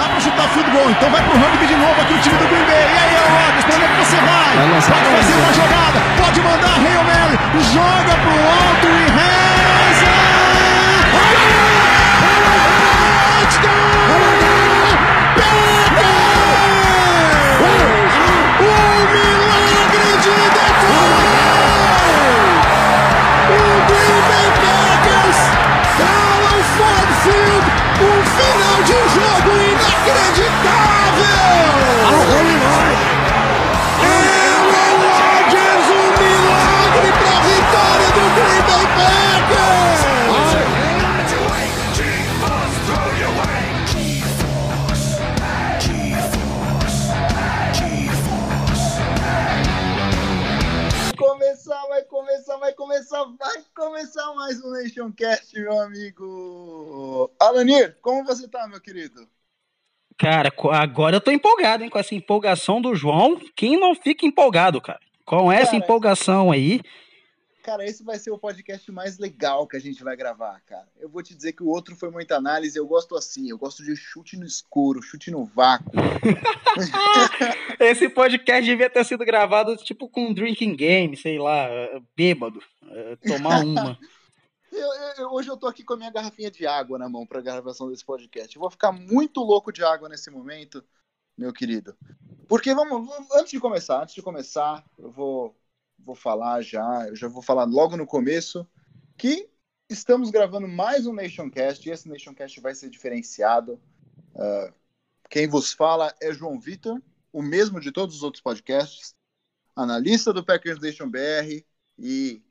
[0.00, 0.90] dá pra chutar field goal.
[0.90, 2.88] Então vai pro rugby de novo aqui o time do Green Bay.
[2.88, 4.52] E aí, Rodgers, pra onde é que você vai?
[4.80, 7.36] Pode fazer uma jogada, pode mandar Hail Mary,
[7.74, 9.09] joga pro alto e
[57.60, 59.28] Alanir, como você tá, meu querido?
[60.16, 63.38] Cara, agora eu tô empolgado, hein, com essa empolgação do João.
[63.54, 65.00] Quem não fica empolgado, cara?
[65.26, 66.80] Com essa cara, empolgação aí,
[67.62, 70.88] Cara, esse vai ser o podcast mais legal que a gente vai gravar, cara.
[70.98, 73.84] Eu vou te dizer que o outro foi muita análise, eu gosto assim, eu gosto
[73.84, 75.92] de chute no escuro, chute no vácuo.
[77.78, 81.68] esse podcast devia ter sido gravado tipo com um drinking game, sei lá,
[82.16, 83.98] bêbado, eh, tomar uma.
[84.72, 87.40] eu, eu, hoje eu tô aqui com a minha garrafinha de água na mão para
[87.40, 88.54] gravação desse podcast.
[88.54, 90.84] Eu vou ficar muito louco de água nesse momento,
[91.36, 91.96] meu querido.
[92.48, 95.56] Porque vamos, antes de começar, antes de começar, eu vou
[96.04, 98.66] vou falar já, eu já vou falar logo no começo,
[99.16, 99.48] que
[99.88, 103.80] estamos gravando mais um Nationcast, e esse Nationcast vai ser diferenciado.
[104.34, 104.72] Uh,
[105.28, 107.00] quem vos fala é João Vitor,
[107.32, 109.14] o mesmo de todos os outros podcasts,
[109.76, 111.64] analista do Packers Nation BR
[111.98, 112.42] e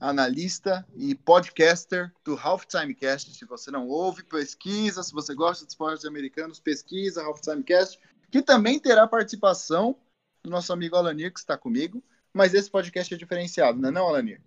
[0.00, 3.34] analista e podcaster do Halftime Cast.
[3.34, 5.02] Se você não ouve, pesquisa.
[5.02, 7.98] Se você gosta de esportes americanos, pesquisa Halftime Cast,
[8.30, 9.96] que também terá participação
[10.42, 12.02] do nosso amigo Alanir, que está comigo.
[12.32, 14.40] Mas esse podcast é diferenciado, não é não, Alanir?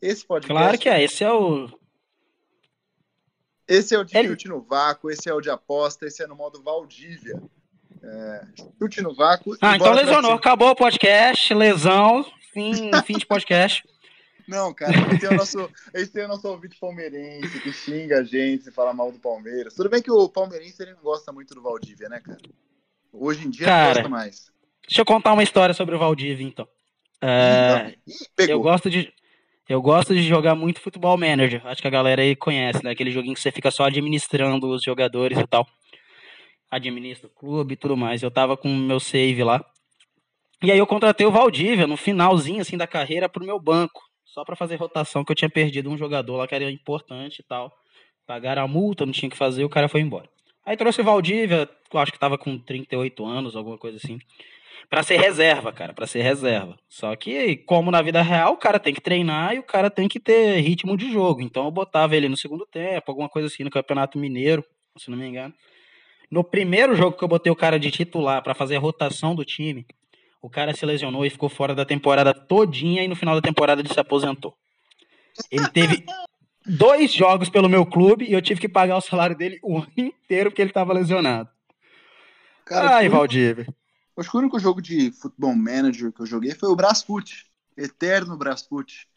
[0.00, 0.60] Esse podcast...
[0.60, 1.68] Claro que é, esse é o...
[3.68, 4.28] Esse é o de Ele...
[4.28, 7.40] chute no vácuo, esse é o de aposta, esse é no modo Valdívia.
[8.02, 8.46] É,
[8.78, 9.56] chute no vácuo.
[9.60, 13.84] Ah, então lesionou, acabou o podcast, lesão, fim, fim de podcast.
[14.46, 17.72] Não, cara, a gente, tem o nosso, a gente tem o nosso ouvinte palmeirense que
[17.72, 19.74] xinga a gente, fala mal do Palmeiras.
[19.74, 22.40] Tudo bem que o palmeirense ele não gosta muito do Valdívia, né, cara?
[23.12, 24.52] Hoje em dia cara, não gosta mais.
[24.86, 26.66] Deixa eu contar uma história sobre o Valdívia, então.
[27.20, 27.94] É,
[28.48, 29.12] eu gosto de
[29.68, 31.64] eu gosto de jogar muito futebol manager.
[31.66, 32.90] Acho que a galera aí conhece, né?
[32.90, 35.66] Aquele joguinho que você fica só administrando os jogadores e tal.
[36.70, 38.22] Administra o clube e tudo mais.
[38.22, 39.64] Eu tava com o meu save lá.
[40.62, 44.44] E aí eu contratei o Valdívia no finalzinho assim da carreira pro meu banco, só
[44.44, 47.72] para fazer rotação que eu tinha perdido um jogador lá que era importante e tal.
[48.26, 50.28] Pagaram a multa, não tinha que fazer, o cara foi embora.
[50.64, 54.18] Aí trouxe o Valdívia, eu acho que tava com 38 anos, alguma coisa assim
[54.88, 56.76] para ser reserva, cara, para ser reserva.
[56.86, 60.06] Só que, como na vida real, o cara tem que treinar e o cara tem
[60.06, 61.40] que ter ritmo de jogo.
[61.40, 64.62] Então eu botava ele no segundo tempo, alguma coisa assim, no Campeonato Mineiro,
[64.98, 65.54] se não me engano.
[66.30, 69.44] No primeiro jogo que eu botei o cara de titular para fazer a rotação do
[69.44, 69.86] time,
[70.42, 73.80] o cara se lesionou e ficou fora da temporada todinha e no final da temporada
[73.80, 74.54] ele se aposentou.
[75.48, 76.04] Ele teve
[76.66, 79.92] dois jogos pelo meu clube e eu tive que pagar o salário dele o ano
[79.96, 81.48] inteiro porque ele estava lesionado.
[82.64, 83.66] Cara, Ai, Valdívia.
[84.16, 87.46] Acho que o único jogo de futebol manager que eu joguei foi o Brasfoot.
[87.76, 89.08] Eterno Brasfoot.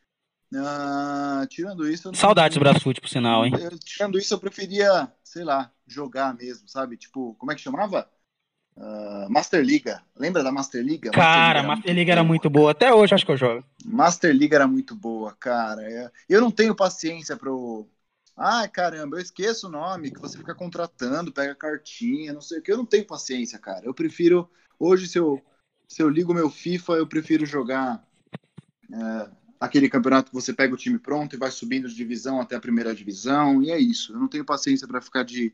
[0.54, 2.14] Uh, tirando isso.
[2.14, 3.52] Saudades do Brasfoot, por sinal, hein?
[3.60, 6.96] Eu, tirando isso, eu preferia, sei lá, jogar mesmo, sabe?
[6.96, 8.10] Tipo, como é que chamava?
[8.78, 10.02] Uh, Master Liga.
[10.16, 11.12] Lembra da Master Liga?
[11.12, 12.72] Cara, Master Liga era, muito, boa.
[12.72, 13.64] Até hoje acho que eu jogo.
[13.86, 15.82] Master Liga era muito boa, cara.
[15.84, 17.88] É, eu não tenho paciência pro.
[18.38, 22.62] Ah, caramba, eu esqueço o nome que você fica contratando, pega cartinha, não sei o
[22.62, 22.70] que.
[22.70, 23.86] Eu não tenho paciência, cara.
[23.86, 24.50] Eu prefiro
[24.80, 25.42] Hoje, se eu,
[25.88, 28.06] se eu ligo meu FIFA, eu prefiro jogar
[28.92, 32.56] é, aquele campeonato que você pega o time pronto e vai subindo de divisão até
[32.56, 34.14] a primeira divisão, e é isso.
[34.14, 35.54] Eu não tenho paciência para ficar de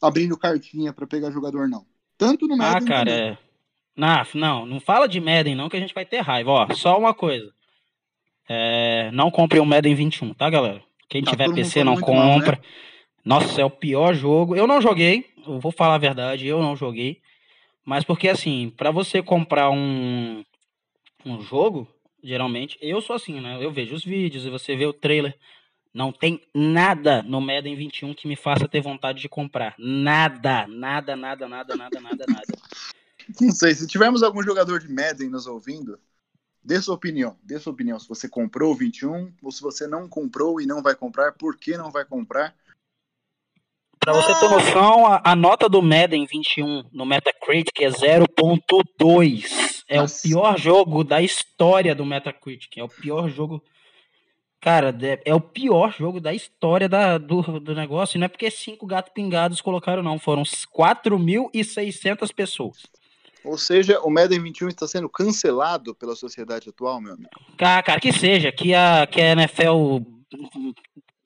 [0.00, 1.86] abrindo cartinha para pegar jogador, não.
[2.20, 2.76] Tanto no Madden.
[2.76, 3.38] Ah, cara, é.
[3.96, 6.50] Não, não, não fala de Madden, não, que a gente vai ter raiva.
[6.50, 7.50] Ó, só uma coisa.
[8.46, 10.82] É, não compre o Madden 21, tá, galera?
[11.08, 12.12] Quem tá, tiver PC não compra.
[12.14, 12.58] Mal, né?
[13.24, 14.54] Nossa, é o pior jogo.
[14.54, 17.22] Eu não joguei, eu vou falar a verdade, eu não joguei.
[17.86, 20.44] Mas porque assim, para você comprar um,
[21.24, 21.88] um jogo,
[22.22, 23.56] geralmente, eu sou assim, né?
[23.60, 25.34] Eu vejo os vídeos e você vê o trailer.
[25.92, 29.74] Não tem nada no Madden 21 que me faça ter vontade de comprar.
[29.78, 32.58] Nada, nada, nada, nada, nada, nada, nada.
[33.40, 36.00] Não sei, se tivermos algum jogador de Madden nos ouvindo,
[36.62, 37.36] dê sua opinião.
[37.42, 40.82] Dê sua opinião se você comprou o 21 ou se você não comprou e não
[40.82, 42.54] vai comprar, por que não vai comprar?
[44.00, 49.84] Pra você ter noção, a, a nota do Madden 21 no Metacritic é 0.2.
[49.86, 50.16] É Nossa.
[50.16, 52.78] o pior jogo da história do Metacritic.
[52.78, 53.62] É o pior jogo.
[54.60, 58.18] Cara, é o pior jogo da história da, do, do negócio.
[58.18, 60.18] não é porque cinco gatos pingados colocaram, não.
[60.18, 62.82] Foram 4.600 pessoas.
[63.42, 67.30] Ou seja, o Madden 21 está sendo cancelado pela sociedade atual, meu amigo.
[67.56, 70.02] Cara, cara que seja, que a, que a NFL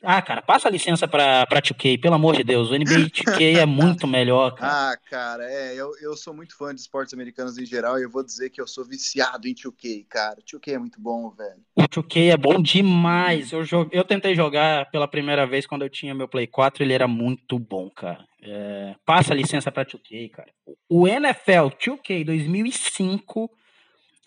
[0.04, 2.70] ah, cara, passa a licença pra, pra 2K, pelo amor de Deus.
[2.70, 4.92] O NBA 2K é muito melhor, cara.
[4.92, 5.74] Ah, cara, é.
[5.74, 8.60] Eu, eu sou muito fã de esportes americanos em geral e eu vou dizer que
[8.60, 10.36] eu sou viciado em 2K, cara.
[10.40, 11.60] 2K é muito bom, velho.
[11.74, 13.52] O 2K é bom demais.
[13.52, 17.08] Eu, eu tentei jogar pela primeira vez quando eu tinha meu Play 4, ele era
[17.08, 18.24] muito bom, cara.
[18.42, 20.48] É, passa a licença pra 2K, cara.
[20.88, 23.50] O NFL 2K 2005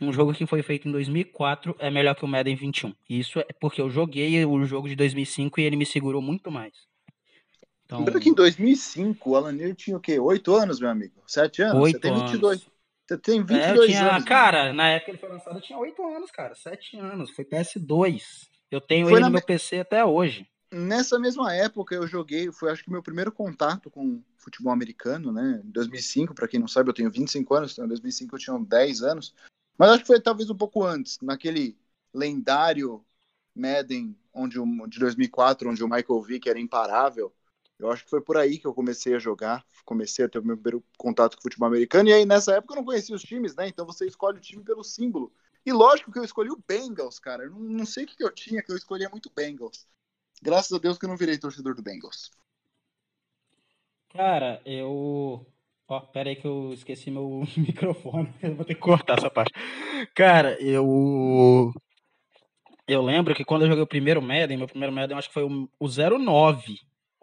[0.01, 2.93] um jogo que foi feito em 2004 é melhor que o Madden 21.
[3.09, 6.73] Isso é porque eu joguei o jogo de 2005 e ele me segurou muito mais.
[7.85, 7.99] Então...
[7.99, 10.19] Lembrando que em 2005 o Alan Neal tinha o quê?
[10.19, 11.23] Oito anos, meu amigo?
[11.25, 11.81] Sete anos?
[11.81, 12.61] Oito Você tem 22.
[12.61, 12.71] Anos.
[13.07, 14.11] Você tem 22 é, tinha...
[14.11, 14.25] anos.
[14.25, 14.73] Cara, né?
[14.73, 16.53] na época que ele foi lançado eu tinha oito anos, cara.
[16.53, 17.31] Sete anos.
[17.31, 18.47] Foi PS2.
[18.69, 20.45] Eu tenho foi ele no meu PC até hoje.
[20.69, 25.61] Nessa mesma época eu joguei, foi acho que meu primeiro contato com futebol americano, né?
[25.63, 28.59] Em 2005, para quem não sabe, eu tenho 25 anos, então em 2005 eu tinha
[28.59, 29.33] 10 anos.
[29.77, 31.77] Mas acho que foi talvez um pouco antes, naquele
[32.13, 33.05] lendário
[33.55, 37.33] Madden onde o, de 2004, onde o Michael Vick era imparável.
[37.79, 40.43] Eu acho que foi por aí que eu comecei a jogar, comecei a ter o
[40.43, 42.09] meu primeiro contato com o futebol americano.
[42.09, 43.67] E aí nessa época eu não conhecia os times, né?
[43.67, 45.31] Então você escolhe o time pelo símbolo.
[45.65, 47.43] E lógico que eu escolhi o Bengals, cara.
[47.43, 49.87] Eu não, não sei o que eu tinha, que eu escolhia muito Bengals.
[50.41, 52.31] Graças a Deus que eu não virei torcedor do Bengals.
[54.09, 54.89] Cara, eu
[55.89, 58.33] Ó, pera aí que eu esqueci meu microfone.
[58.41, 59.53] Eu vou ter que cortar essa parte.
[60.13, 61.73] Cara, eu.
[62.87, 65.43] Eu lembro que quando eu joguei o primeiro Madden, meu primeiro Madden acho que foi
[65.43, 66.79] o, o 09.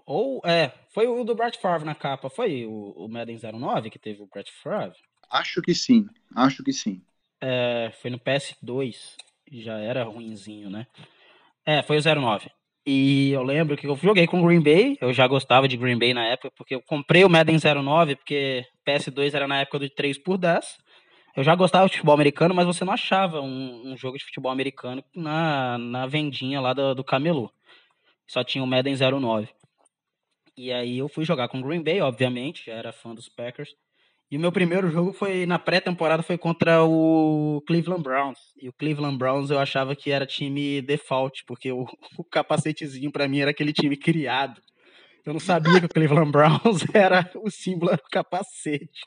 [0.07, 2.29] Ou, é, foi o do Brett Favre na capa.
[2.29, 4.99] Foi o, o Madden 09 que teve o Brett Favre?
[5.31, 7.03] Acho que sim, acho que sim.
[7.41, 9.17] É, foi no PS2.
[9.51, 10.87] Já era ruinzinho, né?
[11.65, 12.51] É, foi o 09.
[12.87, 16.13] E eu lembro que eu joguei com Green Bay, eu já gostava de Green Bay
[16.13, 20.19] na época, porque eu comprei o Madden 09, porque PS2 era na época do 3
[20.19, 20.79] por 10.
[21.35, 24.53] Eu já gostava de futebol americano, mas você não achava um, um jogo de futebol
[24.53, 27.51] americano na, na vendinha lá do, do camelô.
[28.27, 29.49] Só tinha o Madden 09.
[30.57, 33.75] E aí eu fui jogar com Green Bay, obviamente, já era fã dos Packers.
[34.35, 38.41] E o meu primeiro jogo foi na pré-temporada foi contra o Cleveland Browns.
[38.61, 41.87] E o Cleveland Browns eu achava que era time default, porque o,
[42.19, 44.61] o capacetezinho para mim era aquele time criado.
[45.25, 49.03] Eu não sabia que o Cleveland Browns era o símbolo do capacete.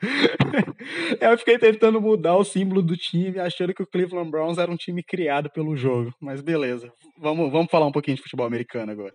[1.20, 4.78] eu fiquei tentando mudar o símbolo do time, achando que o Cleveland Browns era um
[4.78, 6.10] time criado pelo jogo.
[6.18, 6.90] Mas beleza.
[7.18, 9.14] Vamos, vamos falar um pouquinho de futebol americano agora.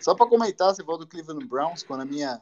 [0.00, 2.40] Só para comentar, você falou do Cleveland Browns, quando a minha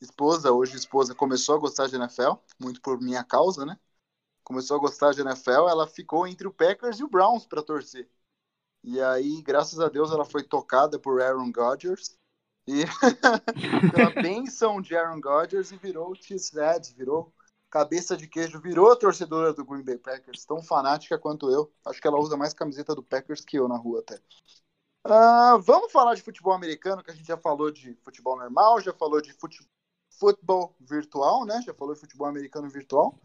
[0.00, 3.78] esposa, hoje esposa, começou a gostar de NFL, muito por minha causa, né?
[4.42, 8.08] Começou a gostar de NFL, ela ficou entre o Packers e o Browns para torcer.
[8.82, 12.16] E aí, graças a Deus, ela foi tocada por Aaron Rodgers
[12.66, 12.84] e
[13.92, 17.32] pela benção de Aaron Rodgers e virou cheesehead, virou
[17.70, 21.72] cabeça de queijo, virou torcedora do Green Bay Packers, tão fanática quanto eu.
[21.86, 24.16] Acho que ela usa mais camiseta do Packers que eu na rua até.
[25.06, 28.92] Uh, vamos falar de futebol americano, que a gente já falou de futebol normal, já
[28.92, 29.70] falou de futebol
[30.20, 31.62] futebol virtual, né?
[31.64, 33.18] Já falou de futebol americano virtual.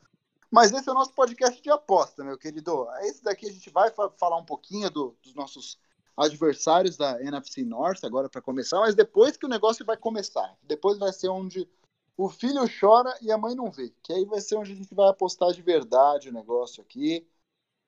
[0.49, 2.87] Mas esse é o nosso podcast de aposta, meu querido.
[3.01, 5.77] Esse daqui a gente vai falar um pouquinho do, dos nossos
[6.15, 10.57] adversários da NFC North agora para começar, mas depois que o negócio vai começar.
[10.63, 11.69] Depois vai ser onde
[12.15, 13.93] o filho chora e a mãe não vê.
[14.01, 17.27] Que aí vai ser onde a gente vai apostar de verdade o negócio aqui.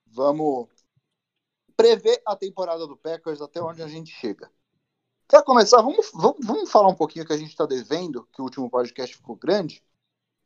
[0.06, 0.68] Vamos
[1.78, 4.52] prever a temporada do Packers até onde a gente chega.
[5.28, 8.46] Para começar, vamos, vamos, vamos, falar um pouquinho que a gente está devendo, que o
[8.46, 9.84] último podcast ficou grande.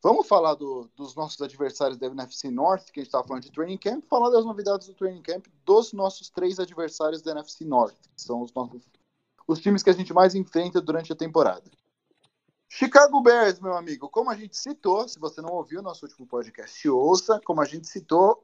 [0.02, 3.52] Vamos falar do, dos nossos adversários da NFC North, que a gente estava falando de
[3.52, 7.96] Training Camp, falar das novidades do Training Camp dos nossos três adversários da NFC North,
[8.16, 8.82] que são os, nossos,
[9.48, 11.70] os times que a gente mais enfrenta durante a temporada.
[12.68, 16.26] Chicago Bears, meu amigo, como a gente citou, se você não ouviu o nosso último
[16.26, 18.44] podcast, ouça, como a gente citou,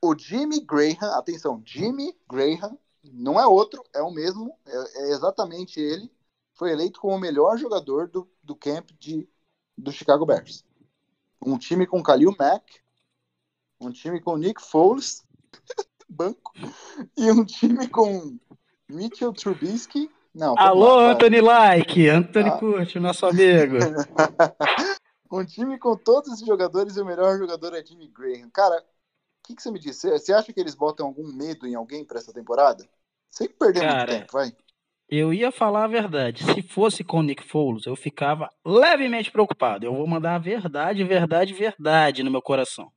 [0.00, 5.80] o Jimmy Graham, atenção, Jimmy Graham não é outro, é o mesmo, é, é exatamente
[5.80, 6.10] ele.
[6.54, 9.28] Foi eleito como o melhor jogador do, do camp de,
[9.76, 10.64] do Chicago Bears.
[11.44, 12.80] Um time com Khalil Mack,
[13.80, 15.24] um time com Nick Foles,
[16.08, 16.52] banco,
[17.16, 18.36] e um time com
[18.88, 20.10] Mitchell Trubisky.
[20.34, 22.58] Não, Alô, lá, Anthony Like, Anthony ah.
[22.58, 23.76] Curte, nosso amigo.
[25.30, 28.50] um time com todos esses jogadores e o melhor jogador é Jimmy Graham.
[28.50, 28.84] Cara,
[29.48, 29.96] que, que você me diz?
[29.96, 32.86] Você acha que eles botam algum medo em alguém para essa temporada?
[33.30, 34.52] Sem perder Cara, muito tempo, vai.
[35.08, 36.44] Eu ia falar a verdade.
[36.44, 39.86] Se fosse com o Nick Foles, eu ficava levemente preocupado.
[39.86, 42.92] Eu vou mandar a verdade, verdade, verdade no meu coração.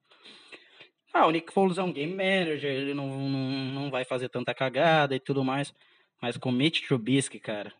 [1.13, 3.49] Ah, o Nick Foles é um game manager, ele não, não,
[3.81, 5.73] não vai fazer tanta cagada e tudo mais.
[6.21, 7.73] Mas com o Mitch Trubisky, cara.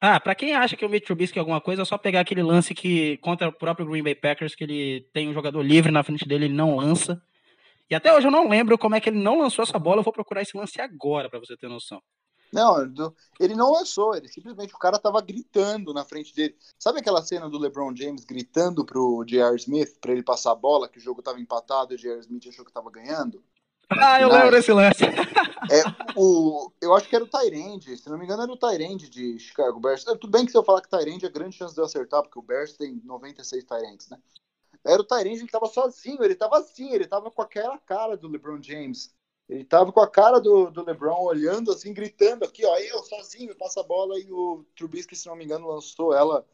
[0.00, 2.42] Ah, pra quem acha que o Mitch Trubisky é alguma coisa, é só pegar aquele
[2.42, 6.02] lance que contra o próprio Green Bay Packers, que ele tem um jogador livre na
[6.02, 7.20] frente dele, ele não lança.
[7.90, 10.00] E até hoje eu não lembro como é que ele não lançou essa bola.
[10.00, 12.02] Eu vou procurar esse lance agora para você ter noção.
[12.52, 12.76] Não,
[13.38, 16.56] ele não lançou, ele simplesmente o cara tava gritando na frente dele.
[16.78, 19.56] Sabe aquela cena do LeBron James gritando pro J.R.
[19.56, 22.20] Smith para ele passar a bola, que o jogo tava empatado e o J.R.
[22.20, 23.42] Smith achou que tava ganhando?
[23.90, 25.02] Ah, eu lembro desse lance.
[25.72, 25.82] é,
[26.14, 29.38] o, eu acho que era o Tyrande, se não me engano era o Tyrande de
[29.38, 30.06] Chicago Bears.
[30.06, 32.20] É, tudo bem que se eu falar que Tyrande é grande chance de eu acertar,
[32.22, 34.18] porque o Bears tem 96 Tyrands, né?
[34.88, 38.28] Era o Tyrande, ele tava sozinho, ele tava assim, ele tava com aquela cara do
[38.28, 39.14] LeBron James.
[39.48, 43.56] Ele tava com a cara do, do LeBron olhando assim, gritando aqui, ó, eu sozinho,
[43.56, 46.44] passa a bola e o Trubisky, se não me engano, lançou ela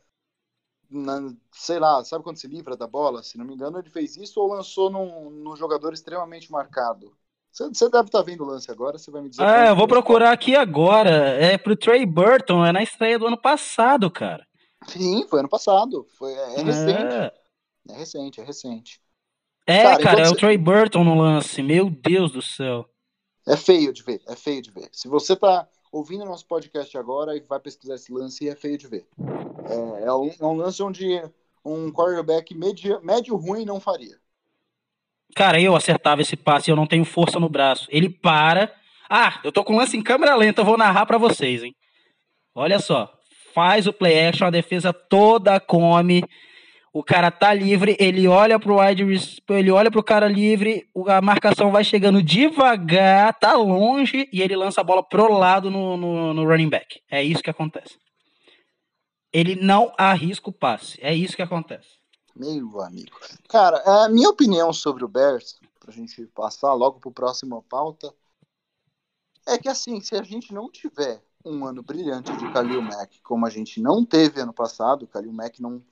[0.90, 3.22] na, sei lá, sabe quando se livra da bola?
[3.22, 7.12] Se não me engano, ele fez isso ou lançou num, num jogador extremamente marcado.
[7.50, 9.44] Você deve estar tá vendo o lance agora, você vai me dizer.
[9.44, 11.10] Ah, eu vou procurar aqui agora.
[11.10, 14.44] É pro Trey Burton, é na estreia do ano passado, cara.
[14.88, 16.04] Sim, foi ano passado.
[16.18, 17.14] Foi, é, é recente.
[17.14, 17.32] É.
[17.88, 19.00] é recente, é recente.
[19.66, 20.32] É, cara, cara é você...
[20.32, 21.62] o Trey Burton no lance.
[21.62, 22.88] Meu Deus do céu.
[23.46, 24.88] É feio de ver, é feio de ver.
[24.92, 28.88] Se você tá ouvindo nosso podcast agora e vai pesquisar esse lance, é feio de
[28.88, 29.06] ver.
[29.68, 31.22] É, é, um, é um, lance onde
[31.64, 34.16] um quarterback médio, médio ruim não faria.
[35.34, 37.86] Cara, eu acertava esse passe e eu não tenho força no braço.
[37.90, 38.74] Ele para.
[39.08, 41.74] Ah, eu tô com lance em câmera lenta, eu vou narrar para vocês, hein?
[42.54, 43.12] Olha só.
[43.52, 46.24] Faz o play action, a defesa toda come
[46.94, 49.02] o cara tá livre, ele olha pro wide
[49.48, 54.80] ele olha pro cara livre, a marcação vai chegando devagar, tá longe e ele lança
[54.80, 57.02] a bola pro lado no, no, no running back.
[57.10, 57.98] É isso que acontece.
[59.32, 60.96] Ele não arrisca o passe.
[61.02, 61.88] É isso que acontece.
[62.36, 63.18] Meu amigo.
[63.48, 68.14] Cara, a minha opinião sobre o Bears, pra gente passar logo pro próximo pauta,
[69.48, 73.44] é que assim, se a gente não tiver um ano brilhante de Khalil Mack, como
[73.46, 75.82] a gente não teve ano passado, o Khalil Mack não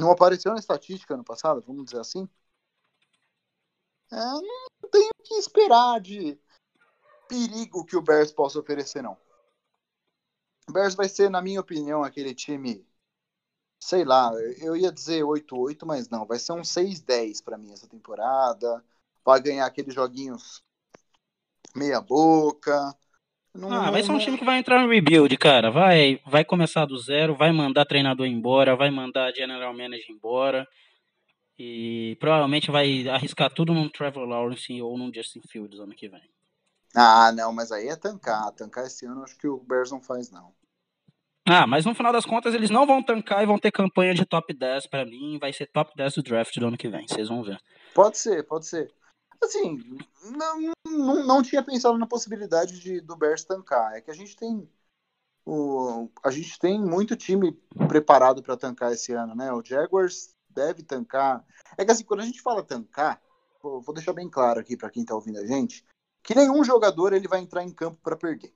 [0.00, 2.28] não apareceu na estatística ano passado, vamos dizer assim.
[4.12, 6.38] É, não tenho que esperar de
[7.28, 9.16] perigo que o Bears possa oferecer, não.
[10.68, 12.84] O Bears vai ser, na minha opinião, aquele time,
[13.80, 17.86] sei lá, eu ia dizer 8-8, mas não, vai ser um 6-10 para mim essa
[17.86, 18.84] temporada.
[19.24, 20.62] Vai ganhar aqueles joguinhos
[21.74, 22.96] meia boca,
[23.54, 25.70] não, ah, vai ser um time que vai entrar no rebuild, cara.
[25.70, 30.66] Vai, vai começar do zero, vai mandar treinador embora, vai mandar general manager embora.
[31.58, 36.22] E provavelmente vai arriscar tudo num Trevor Lawrence ou num Justin Fields ano que vem.
[36.94, 38.50] Ah, não, mas aí é tancar.
[38.52, 40.52] Tancar esse ano acho que o Bears não faz, não.
[41.46, 44.24] Ah, mas no final das contas eles não vão tancar e vão ter campanha de
[44.24, 45.38] top 10 para mim.
[45.40, 47.58] Vai ser top 10 do draft do ano que vem, vocês vão ver.
[47.94, 48.90] Pode ser, pode ser.
[49.42, 49.78] Assim,
[50.24, 53.94] não, não, não tinha pensado na possibilidade de, do Bears tancar.
[53.94, 54.68] É que a gente tem
[55.44, 57.52] o, a gente tem muito time
[57.88, 59.52] preparado para tancar esse ano, né?
[59.52, 61.44] O Jaguars deve tancar.
[61.76, 63.20] É que assim, quando a gente fala tancar,
[63.62, 65.84] vou, deixar bem claro aqui para quem está ouvindo a gente,
[66.22, 68.54] que nenhum jogador ele vai entrar em campo para perder.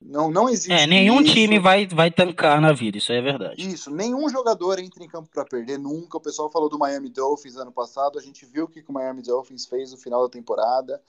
[0.00, 0.72] Não, não existe.
[0.72, 1.34] É, nenhum isso.
[1.34, 3.68] time vai, vai tancar na vida, isso é verdade.
[3.68, 6.16] Isso, nenhum jogador entra em campo para perder nunca.
[6.16, 9.22] O pessoal falou do Miami Dolphins ano passado, a gente viu o que o Miami
[9.22, 11.02] Dolphins fez no final da temporada.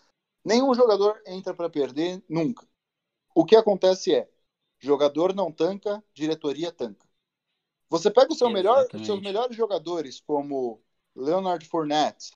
[0.43, 2.67] Nenhum jogador entra para perder nunca.
[3.33, 4.27] O que acontece é,
[4.79, 7.05] jogador não tanca, diretoria tanca.
[7.89, 10.81] Você pega o seu melhor, seus melhores jogadores, como
[11.15, 12.31] Leonard Fournette,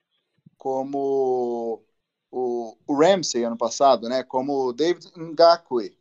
[0.57, 1.81] como
[2.31, 4.24] o, o Ramsey ano passado, né?
[4.24, 5.97] Como David Ngakwe,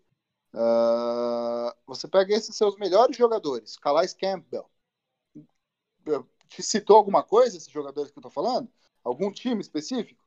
[0.54, 4.70] Uh, você pega esses seus melhores jogadores, Calais Campbell.
[6.48, 8.70] Te citou alguma coisa esses jogadores que eu tô falando?
[9.02, 10.24] Algum time específico?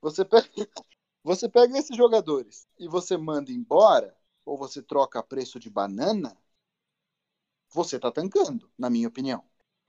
[0.00, 0.48] Você pega,
[1.22, 6.36] você pega esses jogadores e você manda embora, ou você troca a preço de banana,
[7.70, 9.44] você tá tancando, na minha opinião.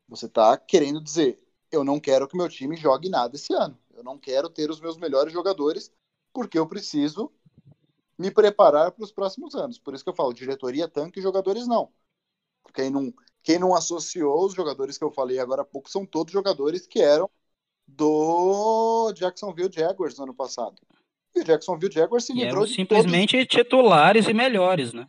[0.07, 3.77] Você tá querendo dizer, eu não quero que meu time jogue nada esse ano.
[3.93, 5.91] Eu não quero ter os meus melhores jogadores
[6.31, 7.31] porque eu preciso
[8.17, 9.77] me preparar para os próximos anos.
[9.77, 11.89] Por isso que eu falo, diretoria tanque e jogadores não.
[12.73, 16.31] Quem não, quem não associou os jogadores que eu falei agora há pouco são todos
[16.31, 17.29] jogadores que eram
[17.87, 20.75] do Jacksonville Jaguars no ano passado.
[21.35, 23.47] E o Jacksonville Jaguars se livrou de simplesmente todos...
[23.47, 25.07] titulares e melhores, né?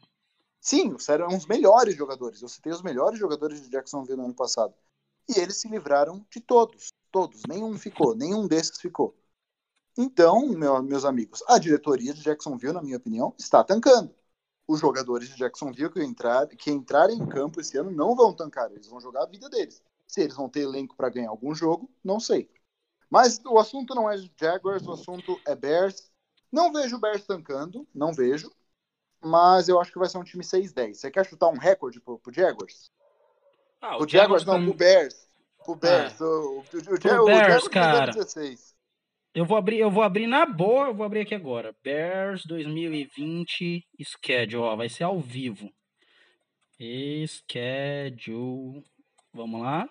[0.60, 2.40] Sim, eram os melhores jogadores.
[2.40, 4.74] Eu citei os melhores jogadores de Jacksonville no ano passado.
[5.28, 6.88] E eles se livraram de todos.
[7.12, 7.42] Todos.
[7.46, 8.16] Nenhum ficou.
[8.16, 9.14] Nenhum desses ficou.
[9.96, 14.12] Então, meu, meus amigos, a diretoria de Jacksonville, na minha opinião, está tancando.
[14.66, 18.70] os jogadores de Jacksonville que, entrar, que entrarem em campo esse ano não vão tancar,
[18.72, 19.82] eles vão jogar a vida deles.
[20.06, 22.50] Se eles vão ter elenco para ganhar algum jogo, não sei.
[23.10, 26.10] Mas o assunto não é Jaguars, o assunto é Bears.
[26.50, 28.50] Não vejo o Bears tancando, não vejo.
[29.20, 30.94] Mas eu acho que vai ser um time 6-10.
[30.94, 32.90] Você quer chutar um recorde pro, pro Jaguars?
[33.80, 35.28] Ah, o, o Jaguars, Jaguars não, pro Bears.
[35.64, 36.20] Pro Bears.
[36.20, 36.24] Ah.
[36.24, 38.12] O, o, o, o, pro o Bears, cara.
[38.12, 38.73] 16.
[39.34, 41.74] Eu vou abrir, eu vou abrir na boa, eu vou abrir aqui agora.
[41.82, 45.70] Bears 2020 schedule, ó, vai ser ao vivo.
[47.26, 48.84] Schedule.
[49.32, 49.88] Vamos lá.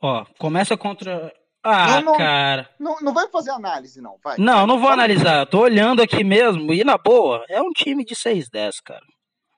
[0.00, 1.32] Ó, começa contra
[1.66, 2.68] ah, não, não, cara.
[2.78, 4.18] Não, não vai fazer análise, não.
[4.22, 4.36] Vai.
[4.36, 5.38] Não, não vou analisar.
[5.38, 9.06] Eu tô olhando aqui mesmo e na boa, é um time de 6-10, cara.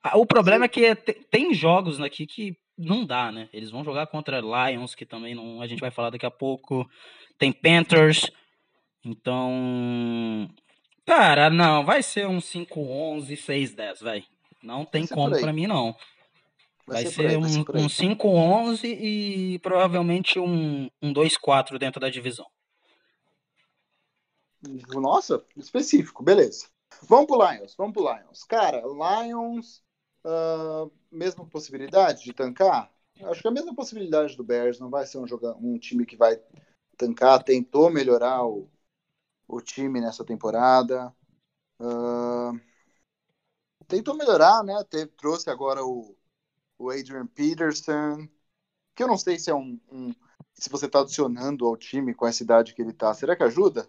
[0.01, 0.85] Ah, o problema Sim.
[0.85, 3.49] é que tem jogos aqui que não dá, né?
[3.53, 6.89] Eles vão jogar contra Lions, que também não, a gente vai falar daqui a pouco
[7.39, 8.31] tem Panthers.
[9.05, 10.49] Então,
[11.07, 14.25] cara, não, vai ser um 5-11, 6-10, vai.
[14.63, 15.95] Não tem como para mim, não.
[16.87, 22.09] Vai, vai ser, ser, um, ser um 5-11 e provavelmente um, um 2-4 dentro da
[22.09, 22.47] divisão.
[24.95, 26.69] Nossa, específico, beleza.
[27.03, 28.43] Vamos pro Lions, vamos pro Lions.
[28.45, 29.83] Cara, Lions,
[30.27, 32.93] uh, mesma possibilidade de tancar?
[33.23, 36.17] Acho que a mesma possibilidade do Bears, não vai ser um, joga um time que
[36.17, 36.39] vai
[36.97, 38.69] tancar, tentou melhorar o,
[39.49, 41.15] o time nessa temporada.
[41.81, 42.61] Uh,
[43.87, 44.85] tentou melhorar, né?
[44.85, 46.15] Teve, trouxe agora o,
[46.79, 48.29] o Adrian Peterson,
[48.95, 50.13] que eu não sei se é um, um
[50.53, 53.13] se você está adicionando ao time com essa idade que ele tá.
[53.15, 53.89] Será que ajuda?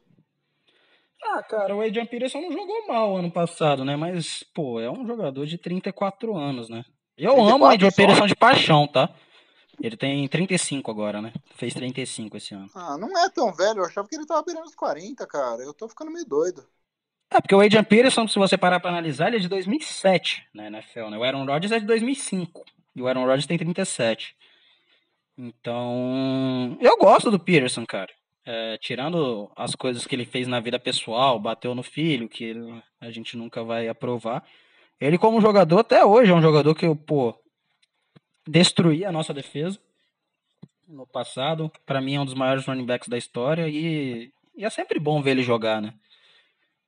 [1.24, 3.96] Ah, cara, o Adrian Peterson não jogou mal ano passado, né?
[3.96, 6.86] Mas, pô, é um jogador de 34 anos, né?
[7.18, 9.10] Eu amo o Adrian Peterson de paixão, tá?
[9.82, 11.34] Ele tem 35 agora, né?
[11.56, 12.70] Fez 35 esse ano.
[12.74, 13.80] Ah, não é tão velho.
[13.80, 15.62] Eu achava que ele tava beirando os 40, cara.
[15.62, 16.66] Eu tô ficando meio doido.
[17.30, 20.70] É, porque o Adrian Peterson, se você parar pra analisar, ele é de 2007 na
[20.70, 21.18] né, NFL, né?
[21.18, 22.64] O Aaron Rodgers é de 2005.
[22.96, 24.36] E o Aaron Rodgers tem 37.
[25.38, 28.12] Então, eu gosto do Peterson, cara.
[28.50, 32.82] É, tirando as coisas que ele fez na vida pessoal, bateu no filho, que ele,
[33.02, 34.42] a gente nunca vai aprovar.
[35.02, 37.38] Ele, como jogador, até hoje é um jogador que eu, pô,
[38.48, 39.78] destruía a nossa defesa
[40.88, 41.70] no passado.
[41.86, 45.22] Para mim é um dos maiores running backs da história e, e, é sempre bom
[45.22, 45.94] ver ele jogar, né?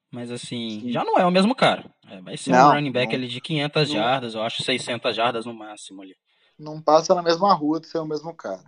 [0.10, 0.92] Mas assim, Sim.
[0.94, 1.94] já não é o mesmo cara.
[2.10, 4.64] É, vai ser não, um running back não, ali de 500 não, jardas, eu acho
[4.64, 6.16] 600 jardas no máximo ali.
[6.58, 8.64] Não passa na mesma rua de ser o mesmo cara.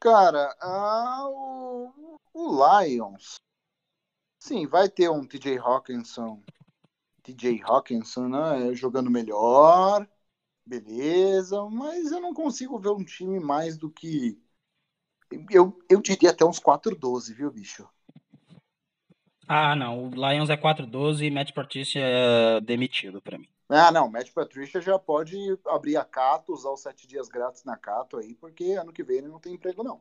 [0.00, 3.36] Cara, ah, o, o Lions.
[4.38, 6.42] Sim, vai ter um TJ Hawkinson.
[7.22, 8.74] TJ Hawkinson, né?
[8.74, 10.06] Jogando melhor
[10.68, 14.38] beleza, mas eu não consigo ver um time mais do que.
[15.50, 17.88] Eu, eu diria até uns 4-12, viu, bicho?
[19.46, 20.08] Ah, não.
[20.08, 23.48] O Lions é 4-12 e Matt Patricia é demitido para mim.
[23.68, 24.08] Ah, não.
[24.08, 28.34] Matt Patricia já pode abrir a Cato, usar os sete dias grátis na Cato aí,
[28.34, 30.00] porque ano que vem ele não tem emprego, não.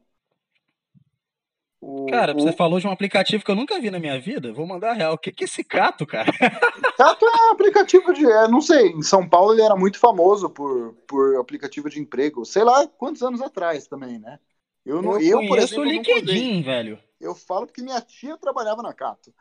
[1.79, 2.39] O, cara, o...
[2.39, 4.51] você falou de um aplicativo que eu nunca vi na minha vida.
[4.51, 5.13] Vou mandar real.
[5.13, 6.31] O que, que é esse Cato, cara?
[6.97, 8.25] Cato é aplicativo de.
[8.25, 12.45] É, não sei, em São Paulo ele era muito famoso por, por aplicativo de emprego.
[12.45, 14.39] Sei lá quantos anos atrás também, né?
[14.83, 16.99] Eu, não, eu, eu por exemplo, o LinkedIn, velho.
[17.19, 19.33] Eu falo porque minha tia trabalhava na Cato.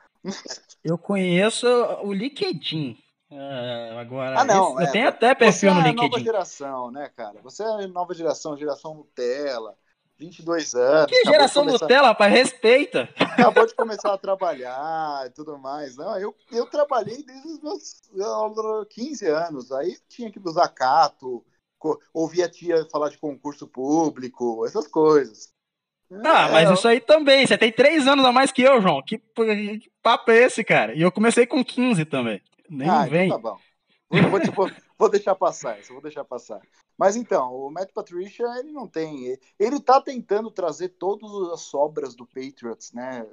[0.84, 1.66] Eu conheço
[2.02, 2.98] o LinkedIn.
[3.36, 5.96] Uh, agora, ah, não, é, tenho até perfil no LinkedIn.
[5.96, 7.40] Você é nova geração, né, cara?
[7.42, 9.76] Você é nova geração, geração Nutella.
[10.18, 11.10] 22 anos.
[11.10, 11.84] Que geração começar...
[11.84, 12.32] Nutella, rapaz?
[12.32, 13.10] Respeita.
[13.20, 15.98] Acabou de começar a trabalhar e tudo mais.
[15.98, 19.70] Não, eu, eu trabalhei desde os meus 15 anos.
[19.70, 21.44] Aí tinha que usar cato,
[22.14, 25.52] ouvia a tia falar de concurso público, essas coisas.
[26.24, 26.74] Ah, é, mas eu...
[26.74, 27.46] isso aí também.
[27.46, 29.02] Você tem 3 anos a mais que eu, João.
[29.02, 30.94] Que, que papo é esse, cara?
[30.94, 32.40] E eu comecei com 15 também.
[32.68, 33.26] Nem ah, então vem.
[33.26, 33.60] Então tá bom.
[34.08, 36.60] Vou, vou, vou deixar passar essa, vou deixar passar.
[36.96, 39.38] Mas então, o Matt Patricia, ele não tem.
[39.58, 43.26] Ele tá tentando trazer todas as sobras do Patriots, né?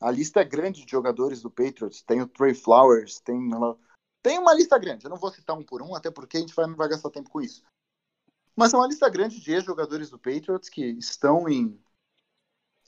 [0.00, 2.02] A lista é grande de jogadores do Patriots.
[2.02, 3.38] Tem o Trey Flowers, tem.
[4.22, 5.04] Tem uma lista grande.
[5.04, 7.10] Eu não vou citar um por um, até porque a gente vai, não vai gastar
[7.10, 7.62] tempo com isso.
[8.56, 11.78] Mas é uma lista grande de ex-jogadores do Patriots que estão em,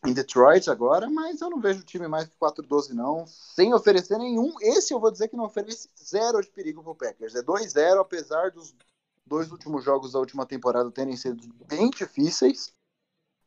[0.07, 4.19] em Detroit agora, mas eu não vejo o time mais que 4-12, não, sem oferecer
[4.19, 4.55] nenhum.
[4.61, 7.35] Esse eu vou dizer que não oferece zero de perigo pro Packers.
[7.35, 8.75] É 2-0, apesar dos
[9.27, 12.73] dois últimos jogos da última temporada terem sido bem difíceis.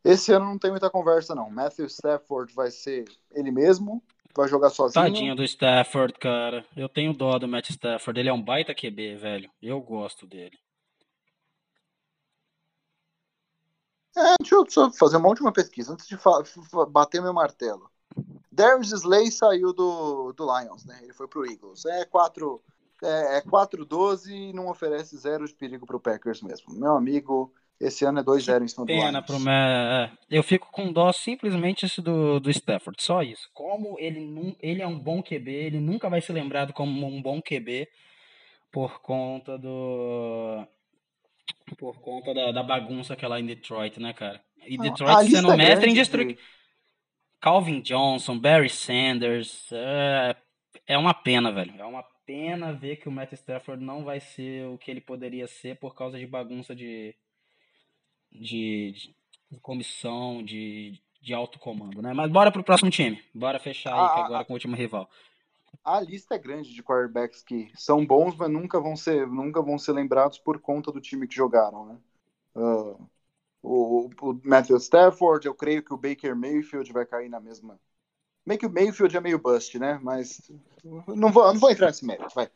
[0.03, 1.49] Esse ano não tem muita conversa, não.
[1.49, 4.03] Matthew Stafford vai ser ele mesmo,
[4.35, 5.05] vai jogar sozinho.
[5.05, 6.65] Tadinho do Stafford, cara.
[6.75, 8.19] Eu tenho dó do Matt Stafford.
[8.19, 9.51] Ele é um baita QB, velho.
[9.61, 10.57] Eu gosto dele.
[14.17, 16.17] É, deixa eu só fazer uma última pesquisa antes de
[16.89, 17.89] bater meu martelo.
[18.51, 20.99] Darius Slay saiu do, do Lions, né?
[21.03, 21.85] Ele foi pro Eagles.
[21.85, 22.61] É 4
[23.03, 26.73] é, é 4-12 e não oferece zero de perigo para o Packers mesmo.
[26.73, 29.25] Meu amigo, esse ano é 2-0 em cima do Lions.
[29.25, 33.49] Pro é, Eu fico com dó simplesmente do, do Stafford, só isso.
[33.53, 37.41] Como ele, ele é um bom QB, ele nunca vai ser lembrado como um bom
[37.41, 37.87] QB
[38.71, 40.65] por conta do
[41.77, 44.41] por conta da, da bagunça que é lá em Detroit, né, cara?
[44.65, 46.35] E Detroit sendo mestre em destruir.
[46.35, 46.39] De...
[47.39, 50.35] Calvin Johnson, Barry Sanders, é,
[50.85, 51.73] é uma pena, velho.
[51.79, 55.47] É uma pena ver que o Matt Stafford não vai ser o que ele poderia
[55.47, 57.15] ser por causa de bagunça de,
[58.31, 58.93] de,
[59.49, 62.13] de comissão, de, de alto comando, né?
[62.13, 63.23] Mas bora pro próximo time.
[63.33, 65.09] Bora fechar aí ah, agora com o último rival.
[65.83, 69.77] A lista é grande de quarterbacks que são bons, mas nunca vão ser, nunca vão
[69.77, 71.97] ser lembrados por conta do time que jogaram, né?
[72.55, 73.09] Uh,
[73.61, 77.79] o, o Matthew Stafford, eu creio que o Baker Mayfield vai cair na mesma
[78.45, 79.99] Meio que o Mayfield é meio bust, né?
[80.01, 80.41] Mas
[80.83, 82.49] não vou, não vou entrar nesse mérito, vai.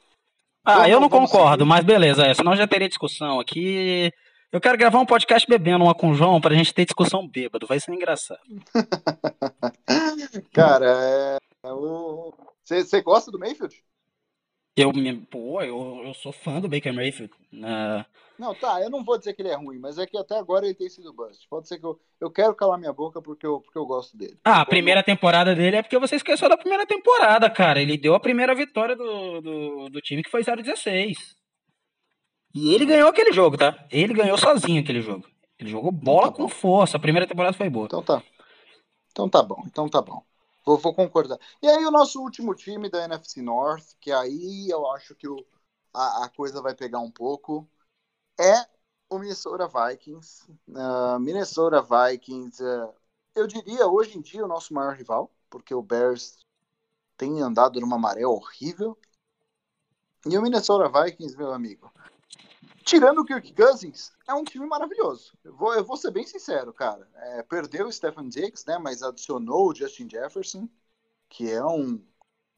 [0.66, 1.70] Ah, vamos, eu não concordo, seguir.
[1.70, 4.12] mas beleza, é, senão já teria discussão aqui.
[4.52, 7.68] Eu quero gravar um podcast bebendo uma com o João pra gente ter discussão bêbado,
[7.68, 8.40] vai ser engraçado.
[10.54, 11.38] Cara, é,
[12.64, 13.84] você gosta do Mayfield?
[14.76, 14.92] Eu,
[15.30, 17.32] pô, eu, eu sou fã do Baker Mayfield.
[17.54, 18.04] Uh,
[18.40, 20.66] não, tá, eu não vou dizer que ele é ruim, mas é que até agora
[20.66, 21.48] ele tem sido bust.
[21.48, 24.40] Pode ser que eu, eu quero calar minha boca porque eu, porque eu gosto dele.
[24.44, 27.80] Ah, a primeira temporada dele é porque você esqueceu da primeira temporada, cara.
[27.80, 31.16] Ele deu a primeira vitória do, do, do time que foi 0-16.
[32.56, 33.88] E ele ganhou aquele jogo, tá?
[33.92, 35.28] Ele ganhou sozinho aquele jogo.
[35.60, 36.98] Ele jogou bola tá com força.
[36.98, 37.86] A primeira temporada foi boa.
[37.86, 38.24] Então tá.
[39.12, 40.24] Então tá bom, então tá bom.
[40.66, 41.38] Vou, vou concordar.
[41.62, 45.46] E aí o nosso último time da NFC North, que aí eu acho que o,
[45.94, 47.68] a, a coisa vai pegar um pouco
[48.40, 48.68] é
[49.10, 50.46] o Minnesota Vikings.
[50.70, 52.94] Uh, Minnesota Vikings, uh,
[53.36, 56.38] eu diria hoje em dia o nosso maior rival, porque o Bears
[57.18, 58.98] tem andado numa maré horrível.
[60.26, 61.92] E o Minnesota Vikings, meu amigo,
[62.84, 65.38] tirando o Kirk Cousins, é um time maravilhoso.
[65.44, 67.08] Eu vou, eu vou ser bem sincero, cara.
[67.16, 70.70] É, perdeu o Stephen Diggs, né, mas adicionou o Justin Jefferson,
[71.30, 72.02] que é um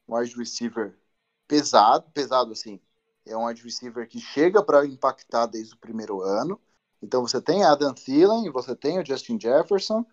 [0.08, 0.98] wide receiver
[1.48, 2.80] pesado, pesado assim,
[3.24, 6.60] é um wide receiver que chega para impactar desde o primeiro ano.
[7.02, 10.04] Então você tem Adam Thielen, você tem o Justin Jefferson,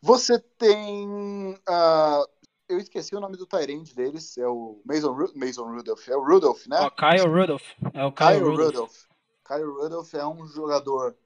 [0.00, 1.54] você tem.
[1.68, 2.35] Uh,
[2.68, 6.08] eu esqueci o nome do Tyrande deles, é o Mason, Ru Mason Rudolph.
[6.08, 6.80] É o Rudolph, né?
[6.80, 7.68] O Kyle Rudolph.
[7.94, 8.66] É o Kyle, Kyle Rudolph.
[8.66, 9.04] Rudolph.
[9.46, 11.16] Kyle Rudolph é um jogador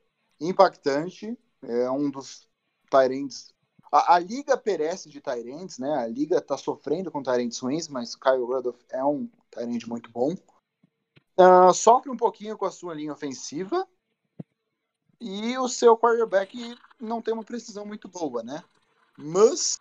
[0.40, 2.46] impactante, é um dos
[2.90, 3.54] Tyrands.
[3.90, 5.92] A, a, liga perece de Tyrands, né?
[5.94, 10.34] A liga está sofrendo com Tyrands ruins, mas Kyle Rudolph é um Tyrande muito bom.
[11.36, 13.86] Uh, sofre um pouquinho com a sua linha ofensiva
[15.18, 18.62] e o seu quarterback não tem uma precisão muito boa, né?
[19.16, 19.78] Mas.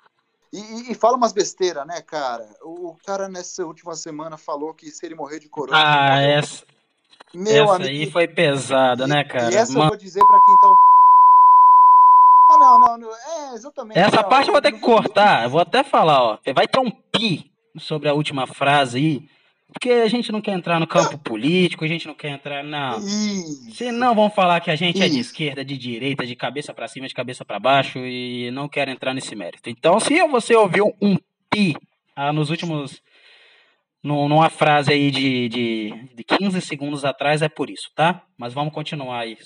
[0.51, 2.47] E, e fala umas besteiras, né, cara?
[2.63, 5.77] O cara nessa última semana falou que se ele morrer de corona.
[5.77, 6.63] Ah, essa.
[7.33, 9.53] Meu essa amigo, aí foi pesada, né, cara?
[9.53, 9.85] E essa Man...
[9.85, 10.67] eu vou dizer pra quem tá.
[12.51, 13.11] Ah, não, não, não.
[13.11, 13.99] É, exatamente.
[13.99, 15.43] Essa não, parte eu vou ter que cortar.
[15.43, 16.39] Eu vou até falar, ó.
[16.55, 19.38] Vai ter um pi sobre a última frase aí
[19.71, 22.63] porque a gente não quer entrar no campo político, a gente não quer entrar.
[22.63, 22.99] Não.
[22.99, 26.87] Se não vão falar que a gente é de esquerda, de direita, de cabeça para
[26.87, 29.69] cima, de cabeça para baixo e não quero entrar nesse mérito.
[29.69, 31.17] Então, se você ouviu um
[31.49, 31.75] pi
[32.15, 33.01] ah, nos últimos.
[34.03, 38.23] numa frase aí de, de, de 15 segundos atrás, é por isso, tá?
[38.35, 39.37] Mas vamos continuar aí.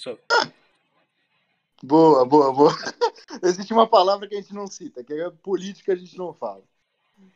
[1.83, 2.73] Boa, boa, boa.
[3.43, 6.63] Existe uma palavra que a gente não cita, que é política a gente não fala.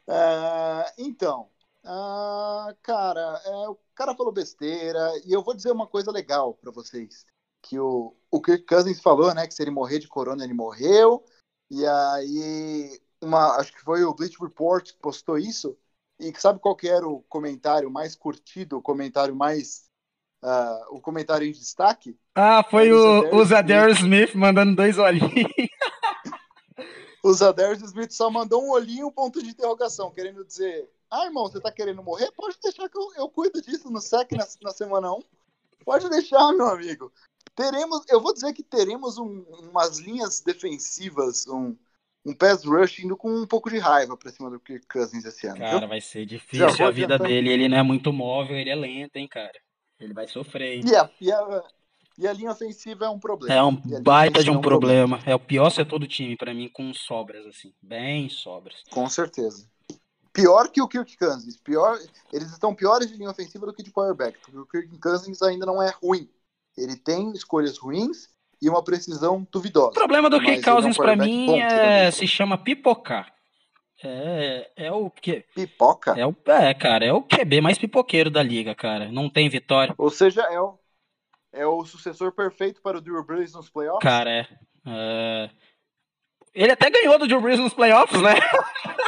[0.07, 1.49] É, então,
[1.89, 4.99] ah, cara, é, o cara falou besteira.
[5.25, 7.25] E eu vou dizer uma coisa legal para vocês.
[7.61, 9.47] Que o, o Kirk Cousins falou, né?
[9.47, 11.23] Que se ele morrer de corona, ele morreu.
[11.71, 15.77] E aí, uma, acho que foi o Bleach Report que postou isso.
[16.19, 19.87] E sabe qual que era o comentário mais curtido, o comentário mais.
[20.43, 22.19] Uh, o comentário em destaque?
[22.35, 24.29] Ah, foi o, o Zadar Smith.
[24.29, 25.31] Smith mandando dois olhinhos.
[27.23, 31.61] o Zadar Smith só mandou um olhinho, ponto de interrogação, querendo dizer ah, irmão, você
[31.61, 32.31] tá querendo morrer?
[32.31, 35.19] Pode deixar que eu, eu cuido disso no SEC na, na semana 1.
[35.85, 37.11] Pode deixar, meu amigo.
[37.55, 41.75] Teremos, eu vou dizer que teremos um, umas linhas defensivas, um,
[42.25, 45.47] um pass rush indo com um pouco de raiva pra cima do Kirk Cousins esse
[45.47, 45.59] ano.
[45.59, 45.87] Cara, viu?
[45.87, 47.49] vai ser difícil a vida dele.
[47.49, 49.59] Ele não é muito móvel, ele é lento, hein, cara.
[49.99, 50.85] Ele vai sofrer.
[50.85, 51.63] E a, e a,
[52.17, 53.55] e a linha ofensiva é um problema.
[53.55, 55.15] É um baita de um, é um problema.
[55.15, 55.31] problema.
[55.31, 57.73] É o pior setor do time, para mim, com sobras, assim.
[57.81, 58.83] Bem sobras.
[58.91, 59.65] Com certeza
[60.37, 61.57] pior que o Kirk Cousins.
[61.57, 61.97] Pior,
[62.31, 65.65] eles estão piores de linha ofensiva do que de quarterback, porque o Kirk Cousins ainda
[65.65, 66.29] não é ruim.
[66.77, 68.29] Ele tem escolhas ruins
[68.61, 69.89] e uma precisão duvidosa.
[69.89, 73.33] O problema do Kirk Cousins é um para mim é, se chama pipocar.
[74.03, 75.43] É, é o que.
[75.55, 76.13] Pipoca?
[76.15, 79.11] É, o, é, cara, é o QB mais pipoqueiro da liga, cara.
[79.11, 79.95] Não tem vitória.
[79.97, 80.77] Ou seja, é o,
[81.51, 84.03] é o sucessor perfeito para o Drew Brees nos playoffs?
[84.03, 84.47] Cara, é.
[84.85, 85.49] é...
[86.53, 88.35] Ele até ganhou do Drew Brees nos playoffs, né?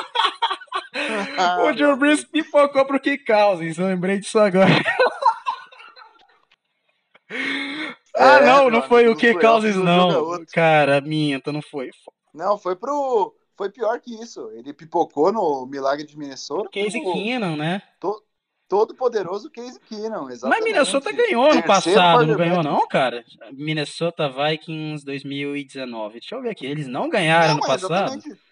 [1.37, 4.71] Ah, o Drew Brees pipocou pro Kick Cousins, eu lembrei disso agora.
[8.15, 10.43] ah, é, não, não foi o Kick Cousins, não.
[10.53, 11.91] Cara, minta, não foi.
[12.33, 13.35] Não, foi pro.
[13.55, 14.49] Foi pior que isso.
[14.53, 16.69] Ele pipocou no Milagre de Minnesota.
[16.71, 17.81] Casey Keenan, né?
[17.99, 18.23] To,
[18.69, 20.61] todo poderoso Casey Keenan, exatamente.
[20.61, 23.25] Mas Minnesota ganhou ano passado, não ganhou não, cara?
[23.51, 26.19] Minnesota Vikings 2019.
[26.19, 28.13] Deixa eu ver aqui, eles não ganharam não, ano passado.
[28.15, 28.48] Exatamente.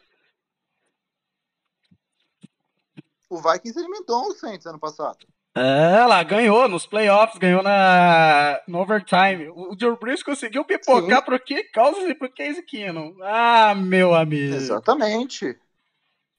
[3.29, 5.27] O Vikings eliminou o Saints ano passado.
[5.55, 9.49] É, lá, ganhou nos playoffs, ganhou na, no overtime.
[9.49, 11.25] O Joe Brees conseguiu pipocar Sim.
[11.25, 13.17] pro que causas e pro Case Keenum.
[13.23, 14.53] Ah, meu amigo.
[14.53, 15.59] Exatamente.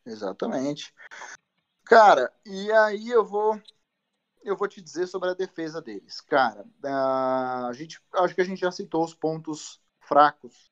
[0.07, 0.95] Exatamente.
[1.85, 3.61] Cara, e aí eu vou
[4.45, 6.21] eu vou te dizer sobre a defesa deles.
[6.21, 10.71] Cara, a gente acho que a gente já citou os pontos fracos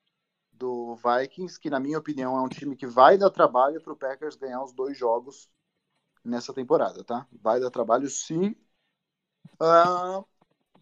[0.53, 3.97] do Vikings, que na minha opinião é um time que vai dar trabalho para o
[3.97, 5.49] Packers ganhar os dois jogos
[6.27, 7.25] nessa temporada, tá?
[7.41, 8.55] Vai dar trabalho sim.
[9.59, 10.25] Uh,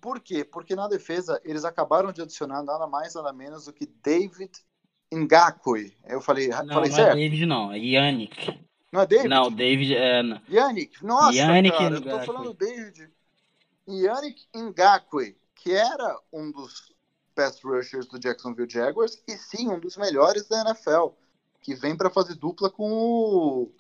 [0.01, 0.43] por quê?
[0.43, 4.51] Porque na defesa eles acabaram de adicionar nada mais, nada menos do que David
[5.13, 5.95] Ngakwe.
[6.05, 7.11] Eu falei, não, falei não certo?
[7.11, 8.65] é David não, é Yannick.
[8.91, 9.27] Não é David?
[9.27, 10.21] Não, David é...
[10.49, 12.11] Yannick, nossa, Yannick cara, Ngakwe.
[12.11, 13.09] eu tô falando David.
[13.87, 16.93] Yannick Ngakwe, que era um dos
[17.35, 21.09] pass rushers do Jacksonville Jaguars e sim, um dos melhores da NFL,
[21.61, 23.71] que vem para fazer dupla com o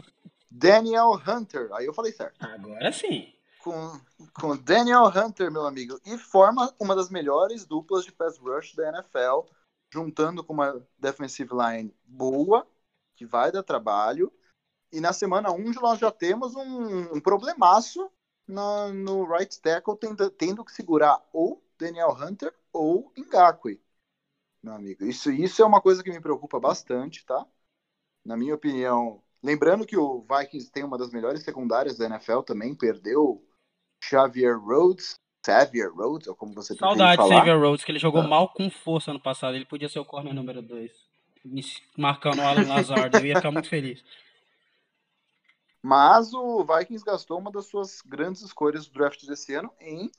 [0.57, 1.69] Daniel Hunter.
[1.73, 2.41] Aí eu falei certo.
[2.41, 3.33] Agora sim.
[3.59, 3.99] Com,
[4.33, 5.99] com Daniel Hunter, meu amigo.
[6.05, 9.49] E forma uma das melhores duplas de pass rush da NFL,
[9.91, 12.65] juntando com uma defensive line boa,
[13.15, 14.31] que vai dar trabalho.
[14.91, 18.09] E na semana 1 nós já temos um, um problemaço
[18.47, 23.81] na, no right tackle, tendo, tendo que segurar ou Daniel Hunter ou Ngakwe,
[24.63, 25.03] meu amigo.
[25.03, 27.45] Isso, isso é uma coisa que me preocupa bastante, tá?
[28.23, 32.73] Na minha opinião, Lembrando que o Vikings tem uma das melhores secundárias da NFL também,
[32.73, 33.45] perdeu
[34.03, 37.35] Xavier Rhodes, Xavier Rhodes, ou como você Saudade falar.
[37.35, 38.27] Xavier Rhodes, que ele jogou ah.
[38.27, 39.53] mal com força ano passado.
[39.53, 40.91] Ele podia ser o corner número 2.
[41.95, 44.03] Marcando o Alan Lazard, eu ia ficar muito feliz.
[45.79, 50.09] Mas o Vikings gastou uma das suas grandes escolhas do draft desse ano em.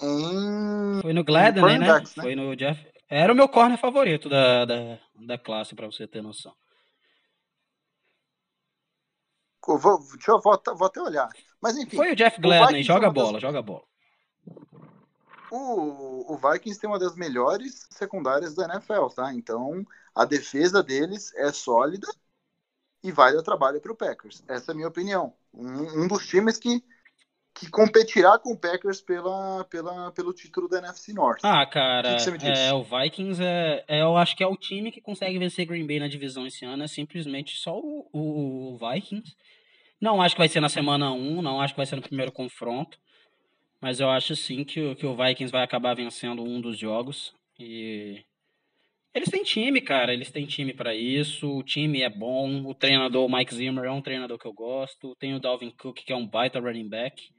[0.00, 1.78] em Foi no Gladden, né?
[1.78, 2.06] né?
[2.06, 2.82] Foi no Jeff.
[3.06, 6.54] Era o meu corner favorito da, da, da classe, para você ter noção.
[9.66, 11.28] Vou, deixa eu vou, vou até olhar.
[11.60, 11.96] Mas enfim.
[11.96, 13.42] Foi o Jeff Gladney, joga bola, das...
[13.42, 13.82] joga bola.
[15.50, 19.32] O, o Vikings tem uma das melhores secundárias da NFL, tá?
[19.32, 22.08] Então a defesa deles é sólida
[23.02, 24.42] e vai dar trabalho para o Packers.
[24.48, 25.32] Essa é a minha opinião.
[25.54, 26.82] Um, um, dos times que,
[27.54, 31.40] que competirá com o Packers pela, pela, pelo título da NFC North.
[31.44, 35.00] Ah, cara, o, é, o Vikings é, é, eu acho que é o time que
[35.00, 36.82] consegue vencer Green Bay na divisão esse ano.
[36.82, 39.36] É simplesmente só o, o Vikings.
[40.00, 42.30] Não acho que vai ser na semana 1, não acho que vai ser no primeiro
[42.30, 42.98] confronto.
[43.80, 47.34] Mas eu acho sim que, que o Vikings vai acabar vencendo um dos jogos.
[47.58, 48.22] E
[49.14, 50.12] eles têm time, cara.
[50.12, 51.58] Eles têm time para isso.
[51.58, 52.66] O time é bom.
[52.66, 55.14] O treinador, o Mike Zimmer, é um treinador que eu gosto.
[55.16, 57.30] Tem o Dalvin Cook, que é um baita running back.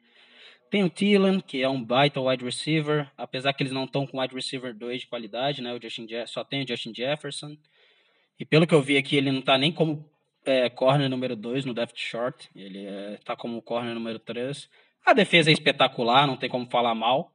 [0.70, 3.12] Tem o Thielen, que é um baita wide receiver.
[3.18, 5.74] Apesar que eles não estão com wide receiver 2 de qualidade, né?
[5.74, 7.58] O Justin só tem o Justin Jefferson.
[8.40, 10.08] E pelo que eu vi aqui, ele não tá nem como
[10.48, 14.70] é corner número 2 no depth short, ele é, tá como corner número 3.
[15.06, 17.34] A defesa é espetacular, não tem como falar mal.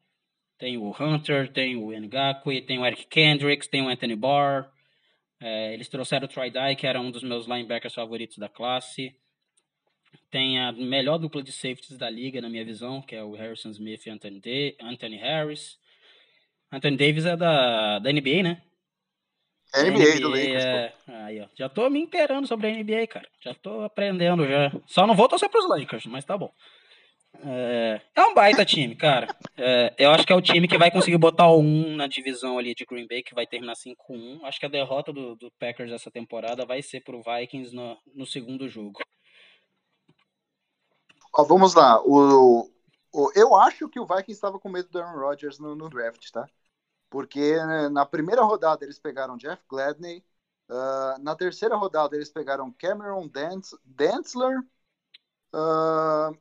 [0.59, 4.71] Tem o Hunter, tem o Ngakwe, tem o Eric Kendricks, tem o Anthony Barr.
[5.41, 9.15] É, eles trouxeram o Troy Dye, que era um dos meus linebackers favoritos da classe.
[10.31, 13.71] Tem a melhor dupla de safeties da liga, na minha visão, que é o Harrison
[13.71, 15.79] Smith e Anthony, Anthony Harris.
[16.71, 18.63] Anthony Davis é da, da NBA, né?
[19.75, 20.93] É NBA, NBA do Lakers, é...
[21.09, 21.47] Aí, ó.
[21.55, 23.27] Já tô me inteirando sobre a NBA, cara.
[23.41, 24.71] Já tô aprendendo já.
[24.87, 26.53] Só não vou torcer pros Lakers, mas tá bom.
[27.41, 29.35] É, é um baita time, cara.
[29.57, 32.59] É, eu acho que é o time que vai conseguir botar o 1 na divisão
[32.59, 34.45] ali de Green Bay, que vai terminar 5-1.
[34.45, 38.27] Acho que a derrota do, do Packers essa temporada vai ser pro Vikings no, no
[38.27, 39.01] segundo jogo.
[41.35, 42.01] Ó, vamos lá.
[42.05, 42.69] O,
[43.13, 46.31] o, eu acho que o Vikings estava com medo do Aaron Rodgers no, no draft,
[46.31, 46.47] tá?
[47.13, 50.25] Porque né, na primeira rodada eles pegaram Jeff Gladney,
[50.71, 54.61] uh, na terceira rodada eles pegaram Cameron Dance, Dantzler,
[55.55, 56.35] uh,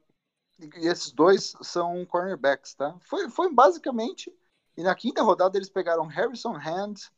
[0.78, 2.96] e esses dois são cornerbacks, tá?
[3.02, 4.34] Foi, foi basicamente,
[4.78, 7.12] e na quinta rodada eles pegaram Harrison Hand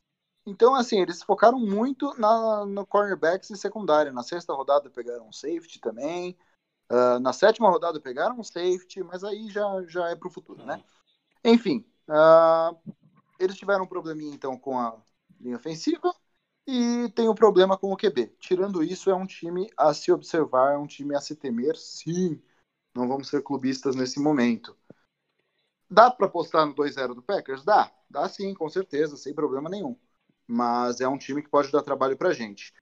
[0.44, 4.12] Então, assim, eles focaram muito na, no cornerbacks e secundária.
[4.12, 6.36] Na sexta rodada pegaram safety também.
[6.90, 10.82] Uh, na sétima rodada pegaram safety, mas aí já, já é pro futuro, né?
[11.44, 12.76] Enfim, uh,
[13.38, 14.96] eles tiveram um probleminha, então, com a
[15.40, 16.14] linha ofensiva
[16.66, 18.36] e tem um problema com o QB.
[18.38, 22.42] Tirando isso, é um time a se observar, é um time a se temer, sim.
[22.94, 24.76] Não vamos ser clubistas nesse momento.
[25.90, 27.64] Dá para apostar no 2-0 do Packers?
[27.64, 27.92] Dá.
[28.08, 29.96] Dá sim, com certeza, sem problema nenhum
[30.46, 32.72] mas é um time que pode dar trabalho para gente.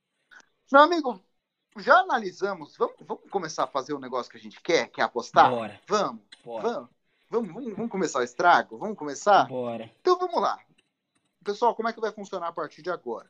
[0.71, 1.23] Meu amigo,
[1.79, 2.77] já analisamos.
[2.77, 5.51] Vamos, vamos começar a fazer o negócio que a gente quer, quer apostar?
[5.51, 5.81] Bora.
[5.87, 6.23] Vamos.
[6.45, 6.69] Bora.
[6.69, 6.91] Vamos.
[7.33, 8.77] Vamos, vamos, vamos começar o estrago?
[8.77, 9.49] Vamos começar?
[9.49, 9.90] Bora.
[10.03, 10.61] Então vamos lá.
[11.42, 13.27] Pessoal, como é que vai funcionar a partir de agora?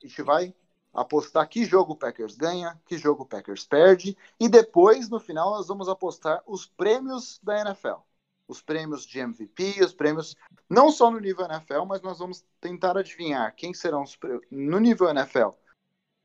[0.00, 0.54] A gente vai
[0.94, 5.50] apostar que jogo o Packers ganha, que jogo o Packers perde, e depois, no final,
[5.50, 8.00] nós vamos apostar os prêmios da NFL
[8.46, 10.34] os prêmios de MVP, os prêmios
[10.68, 14.18] não só no nível NFL, mas nós vamos tentar adivinhar quem serão os,
[14.50, 15.50] no nível NFL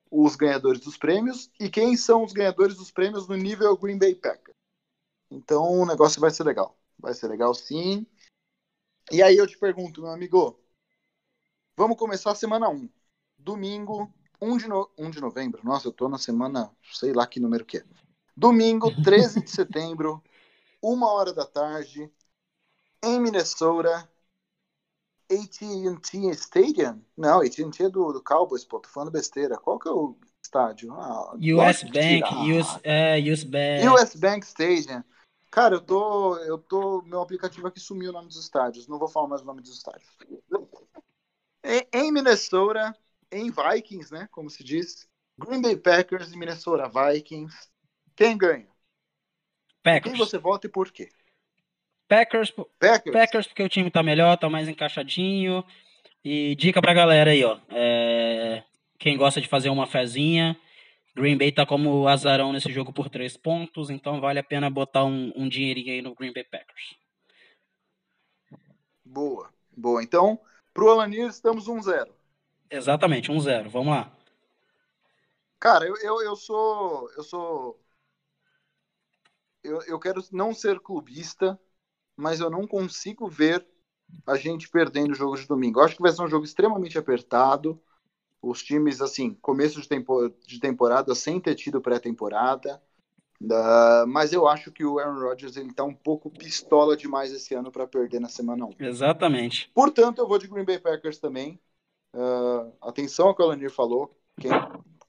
[0.10, 4.16] os ganhadores dos prêmios e quem são os ganhadores dos prêmios no nível Green Bay
[4.16, 4.56] Packers.
[5.30, 6.76] Então o negócio vai ser legal.
[6.98, 8.06] Vai ser legal sim.
[9.12, 10.60] E aí eu te pergunto, meu amigo,
[11.78, 12.90] vamos começar a semana 1.
[13.38, 14.90] Domingo, 1 de, no...
[14.98, 15.62] 1 de novembro.
[15.64, 17.86] Nossa, eu tô na semana, sei lá que número que é.
[18.36, 20.24] Domingo, 13 de setembro,
[20.82, 22.12] uma hora da tarde,
[23.04, 24.10] em Minnesota,
[25.32, 27.02] AT&T Stadium?
[27.18, 29.58] Não, AT&T é do, do Cowboys, pô, tô falando besteira.
[29.58, 30.94] Qual que é o estádio?
[30.94, 33.88] Ah, US Bank, US, é, US Bank.
[33.88, 35.04] US Bank Stadium.
[35.56, 39.08] Cara, eu tô, eu tô, meu aplicativo aqui sumiu o nome dos estádios, não vou
[39.08, 40.06] falar mais o nome dos estádios.
[41.64, 42.94] Em, em Minnesota,
[43.32, 45.08] em Vikings, né, como se diz,
[45.40, 47.56] Green Bay Packers e Minnesota Vikings.
[48.18, 48.68] Quem ganha?
[49.82, 50.14] Packers.
[50.14, 51.08] Quem você vota e por quê?
[52.10, 53.14] Packers, Packers.
[53.14, 55.64] Packers, porque o time tá melhor, tá mais encaixadinho.
[56.22, 57.58] E dica pra galera aí, ó.
[57.70, 58.62] É...
[59.00, 60.60] Quem gosta de fazer uma fezinha,
[61.16, 65.06] Green Bay tá como azarão nesse jogo por três pontos, então vale a pena botar
[65.06, 66.96] um, um dinheirinho aí no Green Bay Packers.
[69.04, 70.04] Boa, boa.
[70.04, 70.40] Então,
[70.74, 72.08] pro Alanir estamos 1-0.
[72.70, 73.70] Exatamente, 1-0.
[73.70, 74.12] Vamos lá.
[75.58, 77.10] Cara, eu, eu, eu sou.
[77.12, 77.80] Eu sou
[79.64, 81.60] eu, eu quero não ser clubista,
[82.16, 83.66] mas eu não consigo ver
[84.26, 85.80] a gente perdendo o jogo de domingo.
[85.80, 87.82] Eu acho que vai ser um jogo extremamente apertado.
[88.46, 92.80] Os times, assim, começo de, tempo, de temporada sem ter tido pré-temporada.
[93.42, 97.56] Uh, mas eu acho que o Aaron Rodgers ele tá um pouco pistola demais esse
[97.56, 98.70] ano para perder na semana 1.
[98.80, 99.72] Exatamente.
[99.74, 101.60] Portanto, eu vou de Green Bay Packers também.
[102.14, 104.16] Uh, atenção ao que o Alanir falou.
[104.40, 104.52] Quem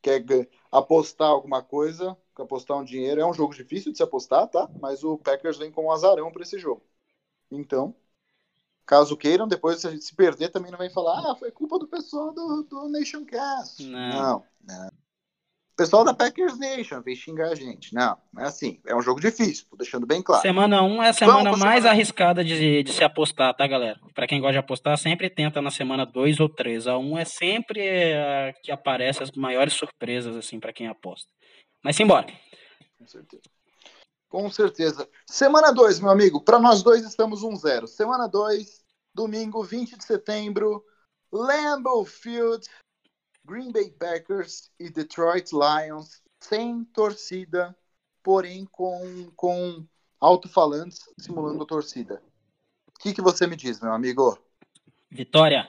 [0.00, 3.20] quer apostar alguma coisa, apostar um dinheiro.
[3.20, 4.66] É um jogo difícil de se apostar, tá?
[4.80, 6.82] Mas o Packers vem com um azarão para esse jogo.
[7.50, 7.94] Então,
[8.86, 11.78] caso queiram, depois se a gente se perder, também não vem falar, ah, foi culpa
[11.78, 13.84] do pessoal do, do Nation Cast.
[13.84, 14.12] Não.
[14.12, 14.88] não, não.
[14.88, 17.94] O pessoal da Packers Nation vem xingar a gente.
[17.94, 18.80] Não, é assim.
[18.86, 20.40] É um jogo difícil, tô deixando bem claro.
[20.40, 21.90] Semana 1 um é a semana mais semana...
[21.90, 24.00] arriscada de, de se apostar, tá, galera?
[24.14, 26.86] Para quem gosta de apostar, sempre tenta na semana 2 ou 3.
[26.86, 31.28] A 1 um é sempre a que aparece as maiores surpresas, assim, para quem aposta.
[31.84, 32.26] Mas simbora.
[32.98, 33.42] Com certeza.
[34.28, 35.08] Com certeza.
[35.26, 36.40] Semana 2, meu amigo.
[36.40, 37.86] Para nós dois estamos 1-0.
[37.86, 38.84] Semana 2,
[39.14, 40.84] domingo, 20 de setembro.
[41.32, 42.66] Lambeau Field,
[43.44, 46.22] Green Bay Packers e Detroit Lions.
[46.40, 47.76] Sem torcida,
[48.22, 49.86] porém com, com
[50.20, 52.22] alto-falantes simulando a torcida.
[52.88, 54.38] O que, que você me diz, meu amigo?
[55.10, 55.68] Vitória.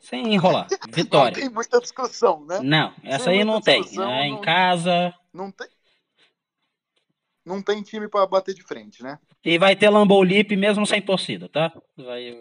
[0.00, 0.68] Sem enrolar.
[0.92, 1.32] Vitória.
[1.32, 2.60] Não tem muita discussão, né?
[2.60, 3.82] Não, essa Sem aí não tem.
[3.98, 5.14] É em casa.
[5.32, 5.68] Não tem.
[7.44, 9.18] Não tem time para bater de frente, né?
[9.44, 9.90] E vai ter
[10.24, 11.72] Lip mesmo sem torcida, tá?
[11.96, 12.36] Vai...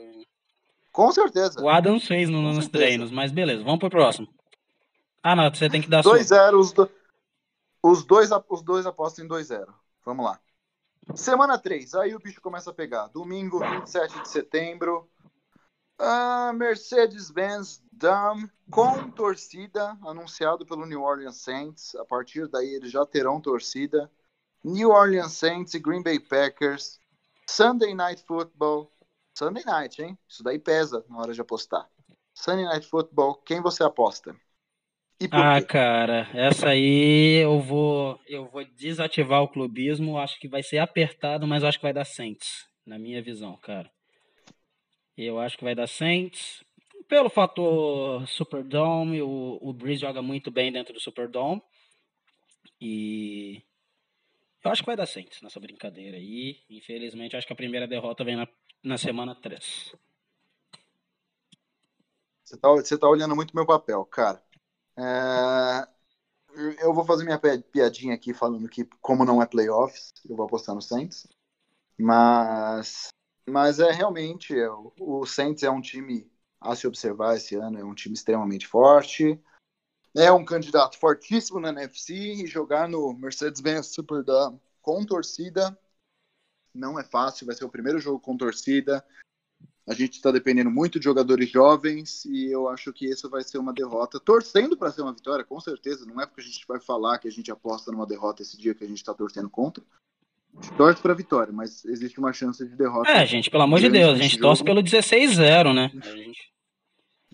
[0.91, 1.61] Com certeza.
[1.61, 2.71] O Adams fez no, nos certeza.
[2.71, 4.27] treinos, mas beleza, vamos pro próximo.
[5.23, 6.89] Ah, não, você tem que dar 2-0, os, do...
[7.81, 9.65] os, dois, os dois apostam em 2-0.
[10.05, 10.39] Vamos lá.
[11.15, 13.07] Semana 3, aí o bicho começa a pegar.
[13.07, 15.09] Domingo, 27 de setembro.
[15.99, 21.95] Uh, Mercedes-Benz Dam com torcida, anunciado pelo New Orleans Saints.
[21.95, 24.09] A partir daí eles já terão torcida.
[24.63, 26.99] New Orleans Saints e Green Bay Packers.
[27.47, 28.91] Sunday Night Football.
[29.33, 30.17] Sunday Night, hein?
[30.27, 31.89] Isso daí pesa na hora de apostar.
[32.33, 34.35] Sunday Night Football, quem você aposta?
[35.31, 40.17] ah, cara, essa aí eu vou eu vou desativar o clubismo.
[40.17, 43.91] Acho que vai ser apertado, mas acho que vai dar Saints, na minha visão, cara.
[45.17, 46.63] Eu acho que vai dar Saints.
[47.07, 51.61] Pelo fator Superdome, o, o Breeze joga muito bem dentro do Superdome.
[52.79, 53.61] E
[54.63, 56.61] eu acho que vai dar Saints nessa brincadeira aí.
[56.69, 58.47] Infelizmente, acho que a primeira derrota vem na,
[58.83, 59.95] na semana 3.
[62.43, 64.43] Você tá, você tá olhando muito meu papel, cara.
[64.97, 65.87] É,
[66.83, 70.75] eu vou fazer minha piadinha aqui falando que, como não é playoffs, eu vou apostar
[70.75, 71.27] no Saints.
[71.97, 73.07] Mas,
[73.47, 74.53] mas é realmente,
[74.99, 79.41] o Saints é um time a se observar esse ano, é um time extremamente forte.
[80.15, 85.77] É um candidato fortíssimo na NFC e jogar no Mercedes-Benz Superdome com torcida
[86.73, 89.03] não é fácil, vai ser o primeiro jogo com torcida.
[89.87, 93.57] A gente está dependendo muito de jogadores jovens e eu acho que isso vai ser
[93.57, 96.05] uma derrota, torcendo para ser uma vitória, com certeza.
[96.05, 98.75] Não é porque a gente vai falar que a gente aposta numa derrota esse dia
[98.75, 99.83] que a gente está torcendo contra.
[100.55, 103.09] A gente torce para vitória, mas existe uma chance de derrota.
[103.09, 104.43] É, gente, pelo amor de Deus, a gente jogo.
[104.43, 105.91] torce pelo 16-0, né?
[105.93, 106.50] Gente...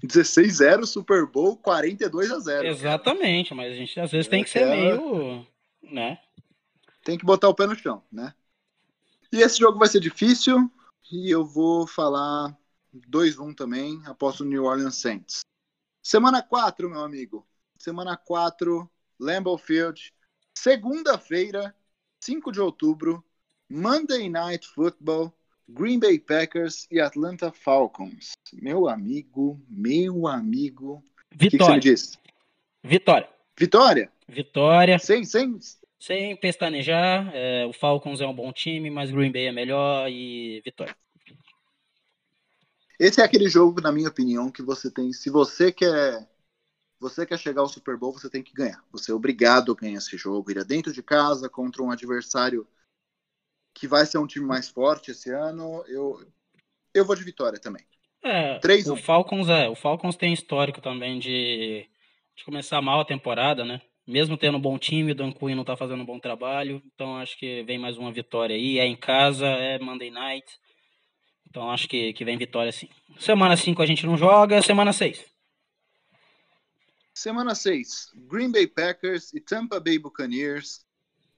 [0.06, 2.68] 16-0, Super Bowl, 42 a 0.
[2.68, 5.45] Exatamente, mas a gente às vezes tem que ser meio,
[5.82, 6.20] né?
[7.04, 8.34] Tem que botar o pé no chão, né?
[9.32, 10.72] E esse jogo vai ser difícil,
[11.12, 12.56] e eu vou falar
[13.10, 15.41] 2-1 também, após o New Orleans Saints.
[16.04, 17.45] Semana 4, meu amigo.
[17.78, 18.89] Semana 4,
[19.20, 20.14] Lambeau Field.
[20.58, 21.76] Segunda-feira,
[22.24, 23.24] 5 de outubro,
[23.70, 25.34] Monday Night Football,
[25.70, 28.32] Green Bay Packers e Atlanta Falcons.
[28.53, 31.03] Meu amigo, meu amigo.
[31.32, 31.36] Vitória.
[31.36, 32.20] O que, que você me diz?
[32.84, 33.30] Vitória.
[33.57, 34.11] Vitória?
[34.28, 34.99] Vitória.
[34.99, 35.59] Sem, sem,
[35.99, 40.61] sem pestanejar, é, o Falcons é um bom time, mas Green Bay é melhor e
[40.63, 40.95] vitória.
[42.99, 45.11] Esse é aquele jogo, na minha opinião, que você tem.
[45.11, 46.28] Se você quer.
[46.99, 48.84] Você quer chegar ao Super Bowl, você tem que ganhar.
[48.91, 50.49] Você é obrigado a ganhar esse jogo.
[50.49, 52.68] Ir dentro de casa contra um adversário
[53.78, 55.84] que vai ser um time mais forte esse ano.
[55.88, 56.25] Eu,
[56.93, 57.84] eu vou de vitória também.
[58.23, 59.69] É, 3 o Falcons é.
[59.69, 61.88] O Falcons tem histórico também de,
[62.36, 63.82] de começar mal a temporada, né?
[64.07, 66.82] mesmo tendo um bom time, o Dan Quinn não está fazendo um bom trabalho.
[66.95, 68.80] Então acho que vem mais uma vitória aí.
[68.80, 70.47] É em casa, é Monday Night.
[71.49, 72.88] Então acho que, que vem vitória sim.
[73.19, 75.25] Semana 5 a gente não joga, semana 6.
[77.13, 80.86] Semana 6, Green Bay Packers e Tampa Bay Buccaneers.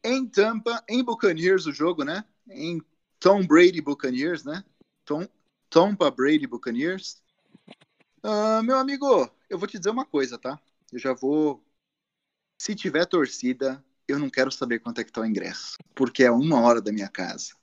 [0.04, 2.24] Em Tampa, em Buccaneers o jogo, né?
[2.50, 2.82] Em
[3.20, 4.64] Tom Brady Buccaneers, né?
[5.06, 5.28] Tom,
[5.70, 7.22] Tampa Brady Buccaneers.
[8.24, 10.60] Uh, meu amigo, eu vou te dizer uma coisa, tá?
[10.92, 11.64] Eu já vou
[12.60, 16.32] se tiver torcida, eu não quero saber quanto é que tá o ingresso, porque é
[16.32, 17.54] uma hora da minha casa.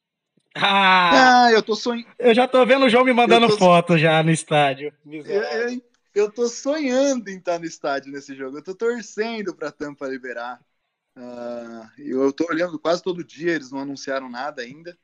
[0.54, 2.08] Ah, ah eu tô sonhando.
[2.18, 3.58] Eu já tô vendo o João me mandando tô...
[3.58, 4.90] foto já no estádio.
[5.04, 5.82] Eu, eu,
[6.14, 8.56] eu, tô sonhando em estar no estádio nesse jogo.
[8.56, 10.58] Eu tô torcendo pra Tampa liberar.
[11.16, 14.98] Uh, eu tô olhando quase todo dia, eles não anunciaram nada ainda.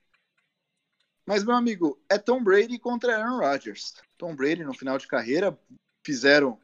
[1.27, 3.95] Mas, meu amigo, é Tom Brady contra Aaron Rodgers.
[4.19, 5.59] Tom Brady, no final de carreira,
[6.05, 6.61] fizeram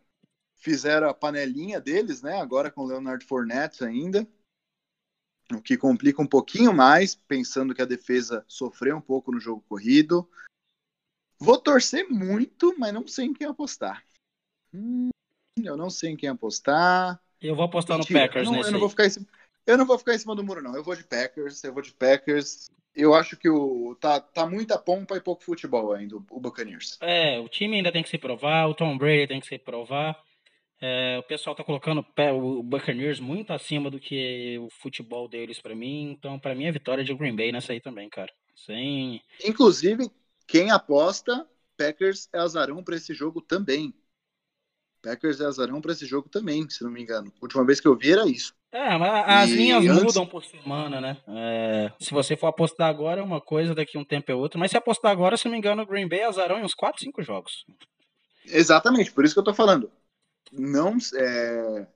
[0.59, 2.41] fizeram a panelinha deles, né?
[2.41, 4.27] Agora com o Leonard Fournette ainda.
[5.53, 9.65] O que complica um pouquinho mais, pensando que a defesa sofreu um pouco no jogo
[9.69, 10.29] corrido.
[11.41, 14.05] Vou torcer muito, mas não sei em quem apostar.
[14.75, 15.09] Hum,
[15.63, 17.23] eu não sei em quem apostar.
[17.41, 19.27] Eu vou apostar Mentira, no Packers não, nesse eu não vou ficar cima,
[19.69, 20.75] Eu não vou ficar em cima do muro, não.
[20.75, 22.71] Eu vou de Packers, eu vou de Packers.
[22.97, 26.97] Eu acho que o tá, tá muita pompa e pouco futebol ainda, o Buccaneers.
[27.03, 30.19] É, o time ainda tem que se provar, o Tom Brady tem que se provar.
[30.81, 32.03] É, o pessoal tá colocando
[32.35, 36.13] o Buccaneers muito acima do que o futebol deles para mim.
[36.13, 38.33] Então, para mim, a vitória de Green Bay nessa aí também, cara.
[38.57, 39.21] Sem...
[39.45, 40.11] Inclusive,
[40.47, 41.47] quem aposta,
[41.77, 43.93] Packers é azarão para esse jogo também.
[45.03, 47.31] Packers é azarão para esse jogo também, se não me engano.
[47.43, 48.57] Última vez que eu vi era isso.
[48.71, 50.05] É, mas as e linhas antes...
[50.05, 51.17] mudam por semana, né?
[51.27, 54.59] É, se você for apostar agora é uma coisa, daqui um tempo é outra.
[54.59, 57.03] Mas se apostar agora, se não me engano, o Green Bay azarão em uns 4,
[57.03, 57.65] 5 jogos.
[58.45, 59.91] Exatamente, por isso que eu tô falando
[60.53, 60.97] não.
[61.15, 61.87] É,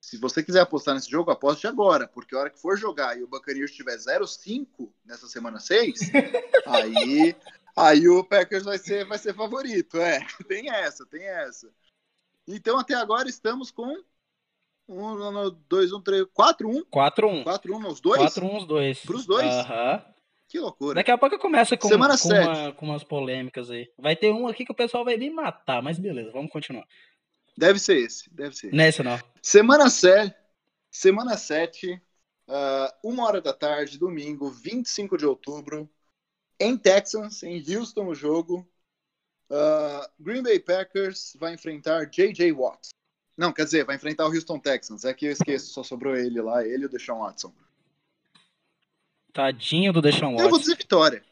[0.00, 3.22] se você quiser apostar nesse jogo, aposte agora, porque a hora que for jogar e
[3.22, 5.98] o Buccaneers tiver 0-5 nessa semana 6,
[6.66, 7.36] aí,
[7.76, 9.98] aí o Packers vai ser, vai ser favorito.
[9.98, 11.70] É, tem essa, tem essa.
[12.46, 14.02] Então até agora estamos com
[14.88, 16.84] 1, 2, 1, 3, 4, 1.
[16.84, 17.44] 4, 1.
[17.44, 18.18] 4, 1 nos dois?
[18.18, 19.00] 4, 1 os dois.
[19.00, 19.46] Pros dois?
[19.46, 20.02] Aham.
[20.48, 20.94] Que loucura.
[20.94, 23.92] Daqui a pouco começa com, Semana com, uma, com umas polêmicas aí.
[23.98, 26.86] Vai ter um aqui que o pessoal vai me matar, mas beleza, vamos continuar.
[27.56, 28.72] Deve ser esse, deve ser.
[28.72, 29.20] Nessa não.
[29.42, 30.34] Semana 7,
[30.90, 32.00] semana 7, uh,
[32.48, 35.90] ah, uma hora da tarde, domingo, 25 de outubro,
[36.58, 38.66] em Texas, em Houston, o jogo.
[39.50, 42.52] Uh, Green Bay Packers vai enfrentar J.J.
[42.52, 42.88] Watt.
[43.38, 45.04] Não, quer dizer, vai enfrentar o Houston Texans.
[45.04, 47.54] É que eu esqueço, só sobrou ele lá, ele e o Deshaun Watson.
[49.32, 50.44] Tadinho do Deshaun Watson.
[50.44, 51.24] Eu vou dizer vitória.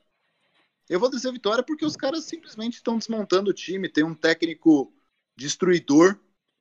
[0.89, 3.89] Eu vou dizer vitória porque os caras simplesmente estão desmontando o time.
[3.89, 4.95] Tem um técnico
[5.37, 6.17] destruidor,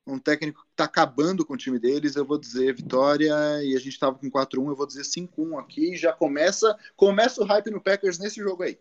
[0.08, 3.32] um técnico que está acabando com o time deles, eu vou dizer vitória,
[3.64, 7.46] e a gente estava com 4-1, eu vou dizer 5-1 aqui, já começa, começa o
[7.46, 8.80] hype no Packers nesse jogo aí.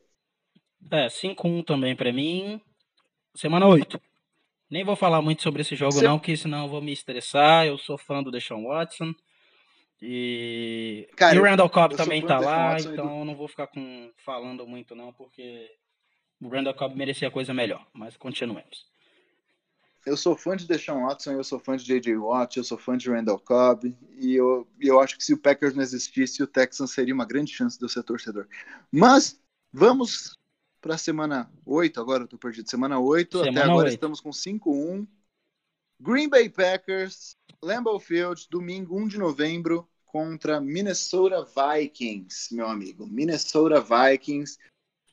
[0.91, 2.61] É, 5-1 também para mim,
[3.35, 4.01] semana 8.
[4.71, 6.05] Nem vou falar muito sobre esse jogo, Você...
[6.05, 7.67] não, porque senão eu vou me estressar.
[7.67, 9.15] Eu sou fã do Deshaun Watson.
[10.01, 13.21] E, Cara, e o Randall Cobb também tá lá, então do...
[13.21, 14.11] eu não vou ficar com...
[14.19, 15.71] falando muito, não, porque
[16.41, 17.87] o Randall Cobb merecia coisa melhor.
[17.93, 18.87] Mas continuemos.
[20.05, 22.17] Eu sou fã de Deshaun Watson, eu sou fã de J.J.
[22.19, 25.75] Watt, eu sou fã de Randall Cobb, e eu, eu acho que se o Packers
[25.75, 28.47] não existisse, o Texans seria uma grande chance de eu ser torcedor.
[28.93, 29.41] Mas
[29.73, 30.37] vamos
[30.85, 33.95] para semana 8, agora eu tô perdido, semana 8, semana até agora 8.
[33.95, 35.09] estamos com 5-1.
[35.99, 43.07] Green Bay Packers, Lambeau Field, domingo 1 de novembro, contra Minnesota Vikings, meu amigo.
[43.07, 44.59] Minnesota Vikings.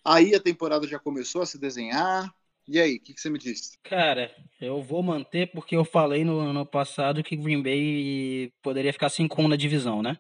[0.04, 2.30] Aí a temporada já começou a se desenhar,
[2.68, 3.78] e aí, o que, que, você me disse?
[3.82, 9.10] Cara, eu vou manter porque eu falei no ano passado que Green Bay poderia ficar
[9.10, 10.18] 5 na divisão, né?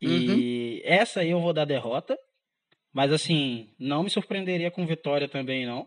[0.00, 0.80] E uhum.
[0.84, 2.16] essa aí eu vou dar derrota.
[2.92, 5.86] Mas assim, não me surpreenderia com vitória também, não.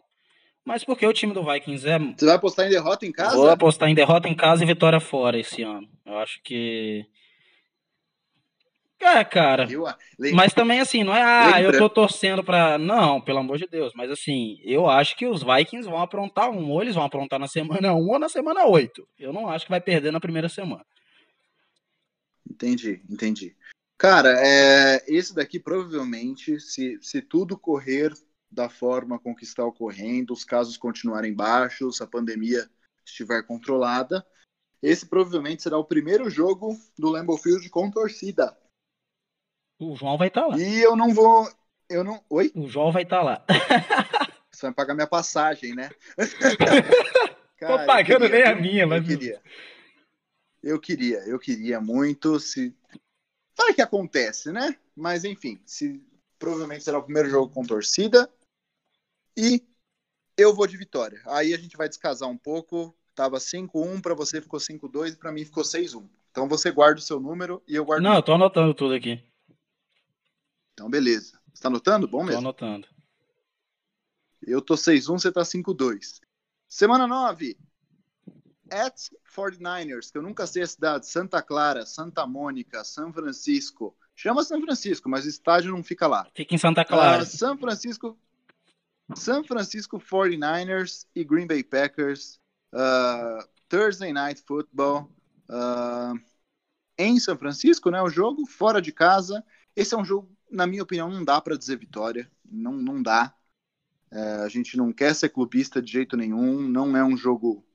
[0.65, 1.99] Mas porque o time do Vikings é.
[1.99, 3.35] Você vai apostar em derrota em casa?
[3.35, 5.87] Vou apostar em derrota em casa e vitória fora esse ano.
[6.05, 7.05] Eu acho que
[9.03, 9.67] é, cara.
[10.33, 11.75] Mas também assim, não é, ah, Lembra?
[11.75, 12.77] eu tô torcendo pra.
[12.77, 13.91] Não, pelo amor de Deus.
[13.93, 17.47] Mas assim, eu acho que os Vikings vão aprontar um, ou eles vão aprontar na
[17.47, 19.05] semana 1 ou na semana 8.
[19.19, 20.85] Eu não acho que vai perder na primeira semana.
[22.49, 23.55] Entendi, entendi.
[24.03, 28.11] Cara, é, esse daqui provavelmente, se, se tudo correr
[28.51, 32.69] da forma com que está ocorrendo, os casos continuarem baixos, a pandemia
[33.05, 34.27] estiver controlada,
[34.81, 38.53] esse provavelmente será o primeiro jogo do Lambeau Field com torcida.
[39.79, 40.57] O João vai estar tá lá.
[40.59, 41.49] E eu não vou.
[41.89, 42.21] Eu não.
[42.29, 42.51] Oi?
[42.53, 43.45] O João vai estar tá lá.
[44.51, 45.89] Você vai pagar minha passagem, né?
[47.57, 48.99] Cara, Tô pagando queria, nem a minha, mas.
[48.99, 49.41] Eu queria.
[50.61, 52.37] Eu queria, eu queria muito.
[52.37, 52.75] Se.
[53.57, 54.77] Vai que acontece, né?
[54.95, 56.03] Mas enfim, se
[56.39, 58.29] provavelmente será o primeiro jogo com torcida.
[59.37, 59.63] E
[60.37, 61.21] eu vou de vitória.
[61.25, 62.95] Aí a gente vai descasar um pouco.
[63.15, 66.07] Tava 5-1, para você ficou 5-2 e para mim ficou 6-1.
[66.31, 68.01] Então você guarda o seu número e eu guardo.
[68.01, 69.23] Não, eu tô anotando tudo aqui.
[70.73, 71.39] Então, beleza.
[71.53, 72.07] Você tá anotando?
[72.07, 72.41] Bom mesmo.
[72.41, 72.87] Tô anotando.
[74.41, 76.19] Eu tô 6-1, você tá 5-2.
[76.67, 77.55] Semana 9.
[78.71, 78.95] At
[79.35, 81.07] 49ers, que eu nunca sei a cidade.
[81.07, 83.95] Santa Clara, Santa Mônica, São Francisco.
[84.15, 86.27] Chama São Francisco, mas o estádio não fica lá.
[86.33, 87.23] Fica em Santa Clara.
[87.23, 88.17] Uh, São Francisco.
[89.15, 92.39] São Francisco 49ers e Green Bay Packers.
[92.71, 95.11] Uh, Thursday Night Football.
[95.49, 96.19] Uh,
[96.97, 98.01] em São Francisco, né?
[98.01, 99.43] O jogo fora de casa.
[99.75, 102.31] Esse é um jogo na minha opinião, não dá para dizer vitória.
[102.45, 103.33] Não, não dá.
[104.11, 106.61] É, a gente não quer ser clubista de jeito nenhum.
[106.61, 107.65] Não é um jogo.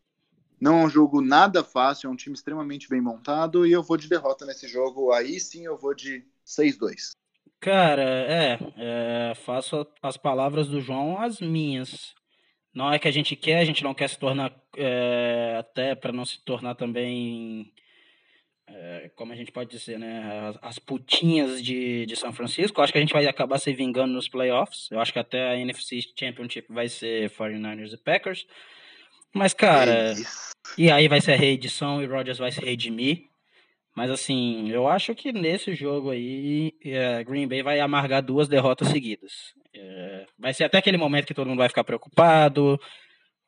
[0.60, 2.08] Não é um jogo nada fácil.
[2.08, 3.66] É um time extremamente bem montado.
[3.66, 5.12] E eu vou de derrota nesse jogo.
[5.12, 7.12] Aí sim eu vou de 6-2.
[7.60, 12.14] Cara, é, é, Faço as palavras do João as minhas.
[12.72, 14.54] Não é que a gente quer, a gente não quer se tornar.
[14.76, 17.72] É, até para não se tornar também
[18.70, 22.80] é, como a gente pode dizer, né, as, as, putinhas de, de São Francisco.
[22.80, 24.88] Acho que a gente vai acabar se vingando nos playoffs.
[24.90, 28.46] Eu acho que até a NFC Championship vai ser 49ers e Packers.
[29.34, 30.14] Mas, cara,
[30.76, 33.28] e aí vai ser a reedição e Rodgers vai se redimir.
[33.94, 38.88] Mas, assim, eu acho que nesse jogo aí, é, Green Bay vai amargar duas derrotas
[38.88, 39.32] seguidas.
[39.74, 42.80] É, vai ser até aquele momento que todo mundo vai ficar preocupado.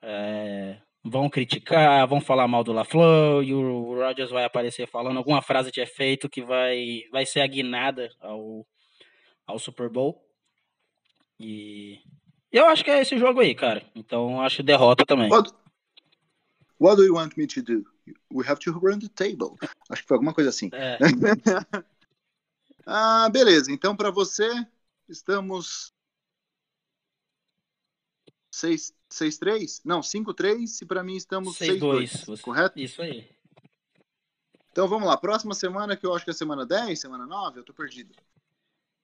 [0.03, 5.41] É, vão criticar, vão falar mal do LaFleur e o Rodgers vai aparecer falando alguma
[5.41, 8.67] frase de efeito que vai, vai ser aguinada ao,
[9.47, 10.23] ao Super Bowl.
[11.39, 11.99] E
[12.53, 13.83] eu acho que é esse jogo aí, cara.
[13.95, 15.31] Então acho derrota também.
[15.31, 15.51] What,
[16.81, 17.85] what do you want me to do?
[18.33, 19.57] We have to run the table.
[19.91, 20.71] Acho que foi alguma coisa assim.
[20.73, 20.99] É.
[22.87, 23.71] ah, beleza.
[23.71, 24.49] Então para você
[25.09, 25.93] estamos
[28.53, 29.81] 6 6-3?
[29.85, 32.41] Não, 5-3 e para mim estamos 6-2.
[32.41, 32.79] Correto?
[32.79, 33.29] Isso aí.
[34.71, 35.17] Então vamos lá.
[35.17, 38.15] Próxima semana, que eu acho que é semana 10, semana 9, eu tô perdido.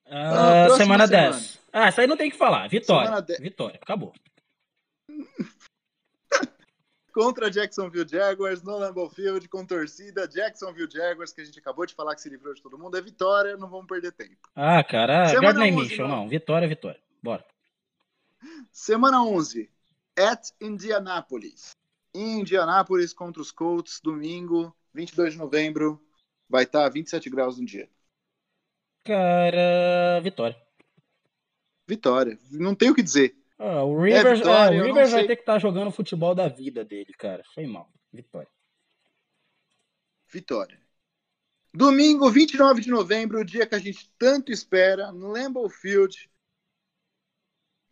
[0.07, 1.37] Uh, semana 10.
[1.37, 1.61] Semana.
[1.73, 2.69] Ah, isso aí não tem que falar.
[2.69, 3.11] Vitória.
[3.41, 3.81] Vitória.
[3.83, 4.13] Acabou.
[7.17, 10.29] Contra Jacksonville Jaguars, no Lambeau Field, com torcida.
[10.29, 13.01] Jacksonville Jaguars, que a gente acabou de falar que se livrou de todo mundo, é
[13.01, 14.37] vitória, não vamos perder tempo.
[14.55, 16.29] Ah, cara, Gardner Mitchell, não.
[16.29, 17.01] Vitória, vitória.
[17.23, 17.43] Bora.
[18.71, 19.71] Semana 11,
[20.15, 21.71] at Indianapolis.
[22.15, 25.99] Em Indianápolis contra os Colts, domingo, 22 de novembro.
[26.47, 27.89] Vai estar tá 27 graus no dia.
[29.05, 30.57] Cara, vitória.
[31.89, 32.39] Vitória.
[32.51, 33.35] Não tem o que dizer.
[33.59, 35.93] Ah, o Rivers, é vitória, é, o Rivers vai ter que estar tá jogando o
[35.93, 37.43] futebol da vida dele, cara.
[37.55, 37.91] Foi mal.
[38.13, 38.49] Vitória.
[40.29, 40.79] Vitória.
[41.73, 46.31] Domingo, 29 de novembro, o dia que a gente tanto espera, no Lambeau Field.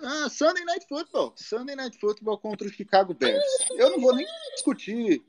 [0.01, 1.35] Ah, Sunday Night Football.
[1.37, 3.45] Sunday Night Football contra o Chicago Bears.
[3.71, 5.25] Eu não vou nem discutir.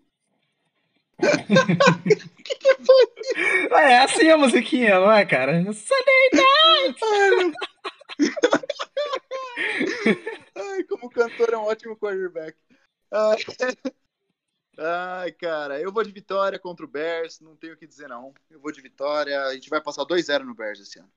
[1.17, 1.21] O
[2.43, 3.81] que, que foi?
[3.81, 5.61] É assim a musiquinha, não é, cara?
[5.73, 6.99] Sunday Night!
[10.55, 12.57] Ai, como cantor é um ótimo quarterback.
[13.11, 13.37] Ai,
[14.77, 18.33] Ai, cara, eu vou de vitória contra o Bears, não tenho o que dizer não.
[18.49, 21.11] Eu vou de vitória, a gente vai passar 2-0 no Bears esse ano.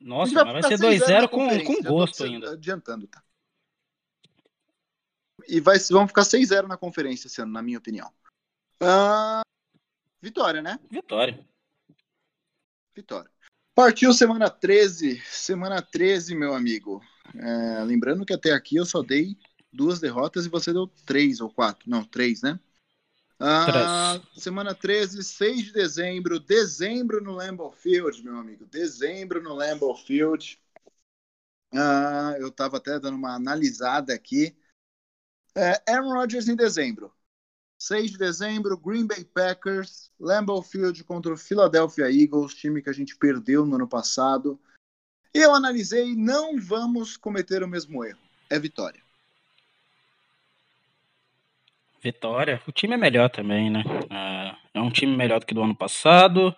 [0.00, 2.52] Nossa, vai mas vai ser 2-0 com, com gosto ainda.
[2.52, 3.22] Adiantando, tá?
[5.46, 8.12] E vai, vamos ficar 6-0 na conferência esse ano, na minha opinião.
[8.82, 9.42] Uh,
[10.20, 10.78] vitória, né?
[10.90, 11.46] Vitória.
[12.94, 13.30] Vitória.
[13.78, 15.22] Partiu semana 13.
[15.30, 17.00] Semana 13, meu amigo.
[17.32, 19.38] É, lembrando que até aqui eu só dei
[19.72, 21.88] duas derrotas e você deu três ou quatro.
[21.88, 22.58] Não, três, né?
[23.38, 26.40] Ah, semana 13, 6 de dezembro.
[26.40, 28.66] Dezembro no Lambeau Field, meu amigo.
[28.66, 30.60] Dezembro no Lambeau Field.
[31.72, 34.56] Ah, eu estava até dando uma analisada aqui.
[35.56, 37.14] É, Aaron Rodgers em dezembro.
[37.78, 42.92] 6 de dezembro, Green Bay Packers, Lambeau Field contra o Philadelphia Eagles, time que a
[42.92, 44.58] gente perdeu no ano passado.
[45.32, 48.18] Eu analisei, não vamos cometer o mesmo erro.
[48.50, 49.00] É vitória.
[52.02, 52.60] Vitória.
[52.66, 53.84] O time é melhor também, né?
[54.10, 56.54] É, é um time melhor do que do ano passado.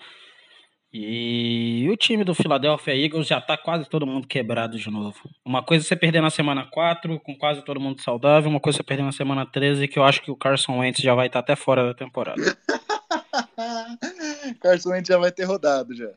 [0.93, 5.19] E o time do Philadelphia Eagles já tá quase todo mundo quebrado de novo.
[5.45, 8.77] Uma coisa é você perder na semana 4, com quase todo mundo saudável, uma coisa
[8.77, 11.29] é você perder na semana 13, que eu acho que o Carson Wentz já vai
[11.29, 12.43] estar tá até fora da temporada.
[14.61, 16.11] Carson Wentz já vai ter rodado já.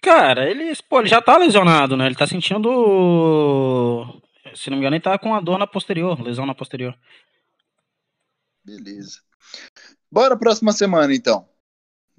[0.00, 2.06] Cara, ele, pô, ele já tá lesionado, né?
[2.06, 4.22] Ele tá sentindo.
[4.54, 6.96] Se não me engano, ele tá com a dor na posterior, lesão na posterior.
[8.64, 9.18] Beleza.
[10.10, 11.46] Bora próxima semana, então.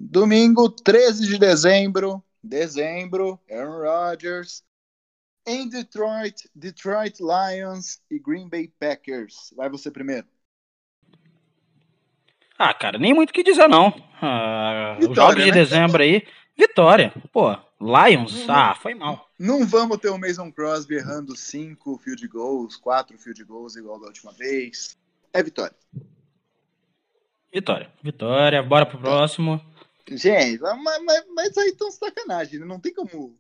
[0.01, 2.23] Domingo, 13 de dezembro.
[2.41, 4.63] Dezembro, Aaron Rodgers.
[5.45, 9.53] Em Detroit, Detroit Lions e Green Bay Packers.
[9.57, 10.25] Vai você primeiro.
[12.57, 13.93] Ah, cara, nem muito o que dizer, não.
[14.21, 15.51] Ah, os jogos de né?
[15.51, 16.25] dezembro aí,
[16.57, 17.13] vitória.
[17.33, 19.29] Pô, Lions, não, ah, foi mal.
[19.37, 24.07] Não vamos ter o Mason Crosby errando cinco field goals, quatro field goals igual da
[24.07, 24.97] última vez.
[25.33, 25.75] É vitória.
[27.51, 27.91] Vitória.
[28.01, 29.59] Vitória, bora pro próximo.
[30.17, 32.65] Gente, mas, mas, mas aí tão sacanagem, né?
[32.65, 33.37] não tem como.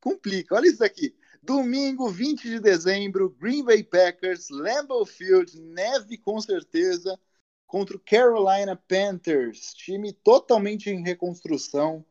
[0.00, 0.54] Complica.
[0.54, 1.14] Olha isso aqui.
[1.42, 7.18] Domingo, 20 de dezembro, Green Bay Packers, Lambeau Field, neve com certeza,
[7.66, 12.04] contra o Carolina Panthers, time totalmente em reconstrução.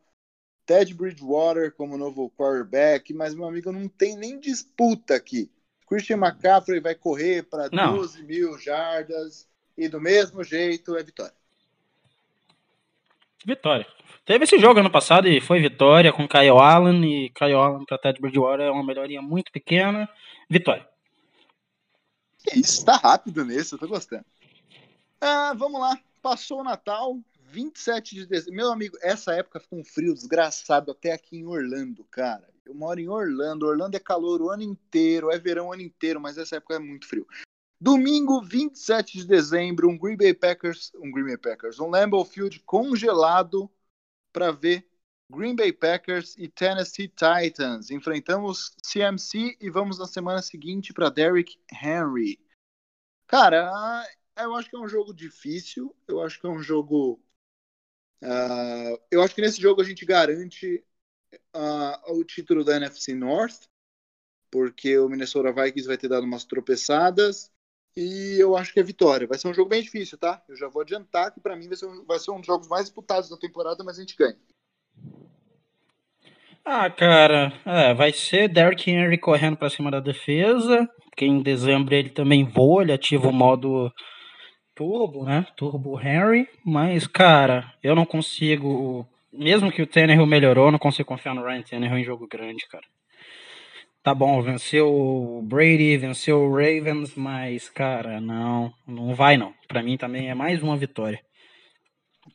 [0.66, 5.50] Ted Bridgewater como novo quarterback, mas meu amigo não tem nem disputa aqui.
[5.88, 9.48] Christian McCaffrey vai correr para 12 mil jardas
[9.78, 11.34] e do mesmo jeito é vitória.
[13.46, 13.88] Vitória.
[14.26, 17.98] Teve esse jogo ano passado e foi vitória com Kyle Allen e Kyle Allen para
[17.98, 20.10] Ted Bridgewater é uma melhoria muito pequena.
[20.50, 20.88] Vitória.
[22.54, 24.26] Isso, tá rápido nesse, eu tô gostando.
[25.20, 26.00] Ah, vamos lá.
[26.22, 28.56] Passou o Natal, 27 de dezembro.
[28.56, 32.48] Meu amigo, essa época ficou um frio desgraçado até aqui em Orlando, cara.
[32.66, 33.66] Eu moro em Orlando.
[33.66, 36.80] Orlando é calor o ano inteiro, é verão o ano inteiro, mas essa época é
[36.80, 37.26] muito frio.
[37.80, 42.60] Domingo, 27 de dezembro, um Green Bay Packers, um Green Bay Packers, um Lambeau Field
[42.62, 43.72] congelado
[44.34, 44.88] para ver
[45.30, 47.92] Green Bay Packers e Tennessee Titans.
[47.92, 52.40] Enfrentamos CMC e vamos na semana seguinte para Derrick Henry.
[53.28, 53.70] Cara,
[54.38, 55.96] eu acho que é um jogo difícil.
[56.08, 57.22] Eu acho que é um jogo.
[58.24, 60.84] Uh, eu acho que nesse jogo a gente garante
[61.56, 63.68] uh, o título da NFC North,
[64.50, 67.52] porque o Minnesota Vikings vai ter dado umas tropeçadas
[67.98, 69.26] e eu acho que é vitória.
[69.26, 70.40] Vai ser um jogo bem difícil, tá?
[70.48, 72.68] Eu já vou adiantar que para mim vai ser, um, vai ser um dos jogos
[72.68, 74.38] mais disputados da temporada, mas a gente ganha.
[76.64, 81.96] Ah, cara, é, vai ser Derrick Henry correndo para cima da defesa, porque em dezembro
[81.96, 83.92] ele também voa, ele ativa o modo
[84.76, 85.48] turbo, né?
[85.56, 91.34] Turbo Henry, mas cara, eu não consigo, mesmo que o Tannehill melhorou, não consigo confiar
[91.34, 92.86] no Ryan Tannehill em jogo grande, cara
[94.08, 99.54] tá bom, venceu o Brady, venceu o Ravens, mas, cara, não, não vai não.
[99.68, 101.22] Para mim também é mais uma vitória.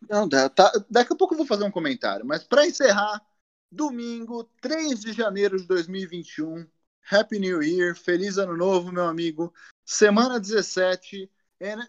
[0.06, 3.22] Não, tá, daqui a pouco eu vou fazer um comentário, mas para encerrar,
[3.70, 6.66] domingo, 3 de janeiro de 2021,
[7.10, 9.50] Happy New Year, feliz ano novo, meu amigo.
[9.82, 11.30] Semana 17,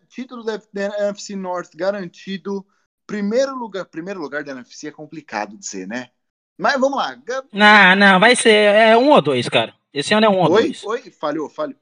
[0.08, 2.66] título da NFC North garantido.
[3.06, 6.10] Primeiro lugar, primeiro lugar da NFC é complicado dizer, né?
[6.58, 7.18] Mas vamos lá.
[7.52, 9.74] Não, não, vai ser é um ou dois, cara.
[9.94, 10.84] Esse ano é um ou oi, dois.
[10.84, 11.76] Oi, falhou, falhou.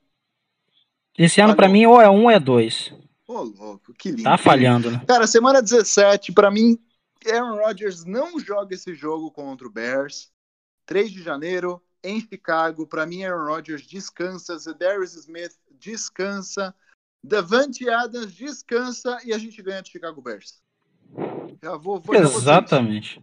[1.18, 2.94] Esse ano, para mim, ou é um ou é dois.
[3.28, 4.24] Ô, oh, louco, que lindo.
[4.24, 5.02] Tá falhando, né?
[5.08, 6.80] Cara, semana 17, para mim,
[7.26, 10.32] Aaron Rodgers não joga esse jogo contra o Bears.
[10.86, 12.88] 3 de janeiro, em Chicago.
[12.88, 16.74] Para mim, Aaron Rodgers descansa, Darius Smith descansa,
[17.24, 20.62] Davante Adams descansa e a gente ganha do Chicago Bears.
[21.62, 23.22] Já vou, vou Exatamente.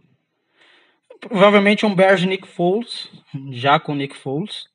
[1.19, 3.09] Provavelmente um Bears Nick Foles,
[3.51, 4.67] já com Nick Foles.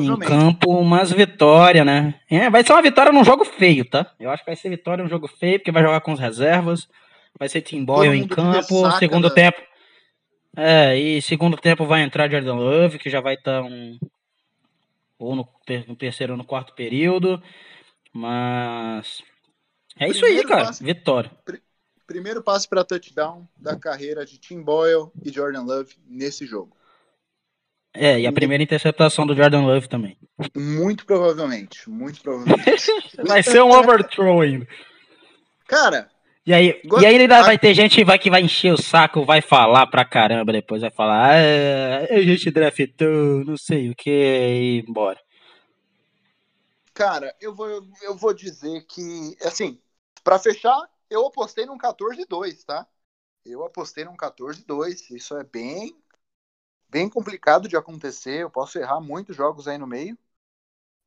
[0.00, 2.14] Em campo, umas vitórias, né?
[2.30, 4.12] É, vai ser uma vitória num jogo feio, tá?
[4.20, 6.86] Eu acho que vai ser vitória num jogo feio, porque vai jogar com as reservas.
[7.38, 9.34] Vai ser Tim Boyle em campo, ressaca, segundo né?
[9.34, 9.62] tempo.
[10.56, 13.98] É, e segundo tempo vai entrar Jordan Love, que já vai estar tá um.
[15.18, 15.48] Ou no,
[15.86, 17.42] no, terceiro ou no quarto período.
[18.12, 19.22] Mas.
[19.96, 20.66] É Primeiro isso aí, cara.
[20.66, 21.30] Passe, vitória.
[21.46, 21.56] Pr
[22.08, 26.74] primeiro passe para touchdown da carreira de Tim Boyle e Jordan Love nesse jogo.
[27.94, 30.16] É, e a primeira interceptação do Jordan Love também.
[30.56, 32.86] Muito provavelmente, muito provavelmente.
[33.24, 34.66] vai ser um overthrow ainda.
[35.66, 36.10] Cara.
[36.46, 39.42] E aí, e aí ainda vai ter gente vai, que vai encher o saco, vai
[39.42, 44.84] falar pra caramba depois, vai falar, ah, a gente draftou, não sei o que, e
[44.88, 45.20] embora.
[46.94, 47.68] Cara, eu vou,
[48.02, 49.78] eu vou dizer que, assim,
[50.24, 52.86] para fechar, eu apostei num 14-2, tá?
[53.44, 55.10] Eu apostei num 14-2.
[55.10, 55.96] Isso é bem,
[56.88, 58.42] bem complicado de acontecer.
[58.42, 60.16] Eu posso errar muitos jogos aí no meio.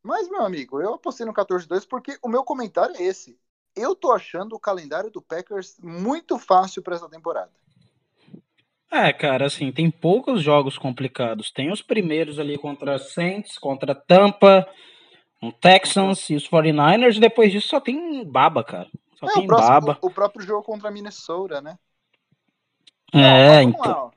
[0.03, 3.39] Mas, meu amigo, eu apostei no 14-2 porque o meu comentário é esse.
[3.75, 7.51] Eu tô achando o calendário do Packers muito fácil para essa temporada.
[8.91, 11.49] É, cara, assim, tem poucos jogos complicados.
[11.51, 14.67] Tem os primeiros ali contra Saints, contra Tampa,
[15.41, 17.17] um Texans e os 49ers.
[17.17, 18.89] Depois disso só tem baba, cara.
[19.21, 19.99] Só é, tem o próximo, baba.
[20.01, 21.77] O, o, próprio jogo contra Minnesota, né?
[23.13, 24.05] É, então.
[24.05, 24.11] Lá,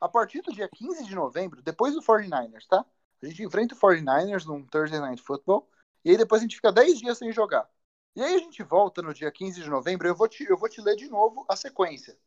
[0.00, 2.84] a partir do dia 15 de novembro, depois do 49ers, tá?
[3.22, 5.68] A gente enfrenta o 49ers num Thursday Night Football.
[6.04, 7.68] E aí depois a gente fica 10 dias sem jogar.
[8.16, 10.08] E aí a gente volta no dia 15 de novembro.
[10.08, 12.18] Eu vou te, eu vou te ler de novo a sequência: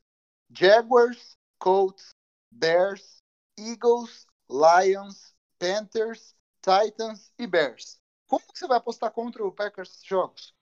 [0.51, 2.09] Jaguars, Colts,
[2.51, 3.17] Bears,
[3.57, 7.99] Eagles, Lions, Panthers, Titans e Bears.
[8.27, 10.53] Como que você vai apostar contra o Packers jogos?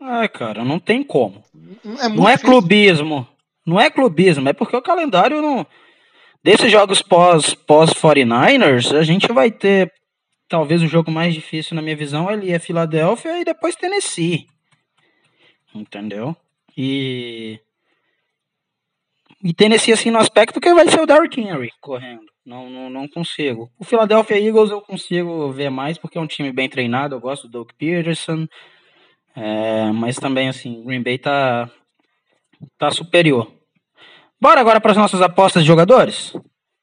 [0.00, 1.42] Ah, cara, não tem como.
[2.00, 3.26] É não é clubismo.
[3.66, 5.66] Não é clubismo, é porque o calendário não.
[6.42, 9.92] Desses jogos pós, pós 49ers, a gente vai ter
[10.48, 14.46] talvez o jogo mais difícil na minha visão ali é Filadélfia e depois Tennessee.
[15.74, 16.36] Entendeu?
[16.76, 17.58] E
[19.42, 22.24] e Tennessee assim no aspecto que vai ser o Derrick Henry correndo.
[22.44, 23.70] Não, não, não consigo.
[23.78, 27.16] O Philadelphia Eagles eu consigo ver mais porque é um time bem treinado.
[27.16, 28.46] Eu gosto do Doug Peterson.
[29.36, 31.70] É, mas também, assim, Green Bay tá,
[32.78, 33.52] tá superior.
[34.40, 36.32] Bora agora para as nossas apostas de jogadores?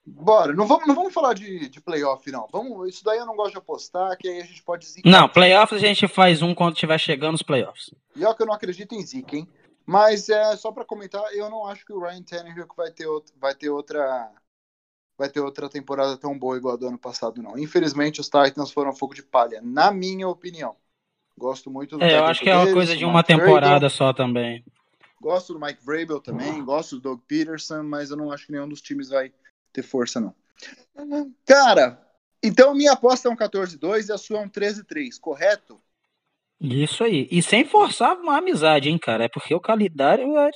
[0.06, 2.48] Bora, não vamos, não vamos falar de, de playoff, não.
[2.52, 5.10] Vamos, isso daí eu não gosto de apostar, que aí a gente pode zicar.
[5.10, 7.94] Não, playoffs a gente faz um quando estiver chegando os playoffs.
[8.16, 9.48] E é que eu não acredito em zica, hein?
[9.86, 13.34] Mas é só para comentar, eu não acho que o Ryan Tannehill vai ter, outro,
[13.40, 14.32] vai ter outra
[15.18, 17.58] vai ter outra temporada tão boa igual a do ano passado, não.
[17.58, 20.76] Infelizmente, os Titans foram fogo de palha, na minha opinião.
[21.38, 24.64] Gosto muito do É, eu acho que é uma coisa de uma temporada só também.
[25.22, 28.68] Gosto do Mike Vrabel também, gosto do Doug Peterson, mas eu não acho que nenhum
[28.68, 29.32] dos times vai
[29.72, 30.36] ter força, não.
[31.46, 32.02] Cara,
[32.44, 35.82] então minha aposta é um 14-2 e a sua é um 13-3, correto?
[36.60, 37.28] Isso aí.
[37.32, 39.26] E sem forçar uma amizade, hein, cara?
[39.26, 40.52] É porque o calendário é,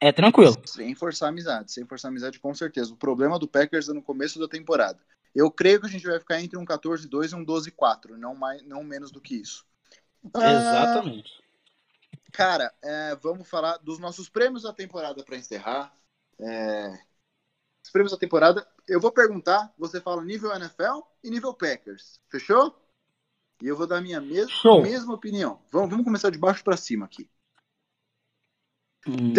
[0.00, 0.56] é tranquilo.
[0.64, 2.92] Sem forçar amizade, sem forçar amizade, com certeza.
[2.92, 4.98] O problema do Packers é no começo da temporada.
[5.34, 8.62] Eu creio que a gente vai ficar entre um 14-2 e um 12-4, não, mais,
[8.64, 9.67] não menos do que isso.
[10.34, 11.32] Exatamente.
[11.32, 15.92] Ah, cara, é, vamos falar dos nossos prêmios da temporada para encerrar.
[16.40, 16.98] É,
[17.82, 22.20] os prêmios da temporada, eu vou perguntar, você fala nível NFL e nível Packers.
[22.28, 22.76] Fechou?
[23.62, 24.82] E eu vou dar a minha mes Show.
[24.82, 25.60] mesma opinião.
[25.70, 27.28] Vamos, vamos começar de baixo para cima aqui.
[29.06, 29.32] Uhum.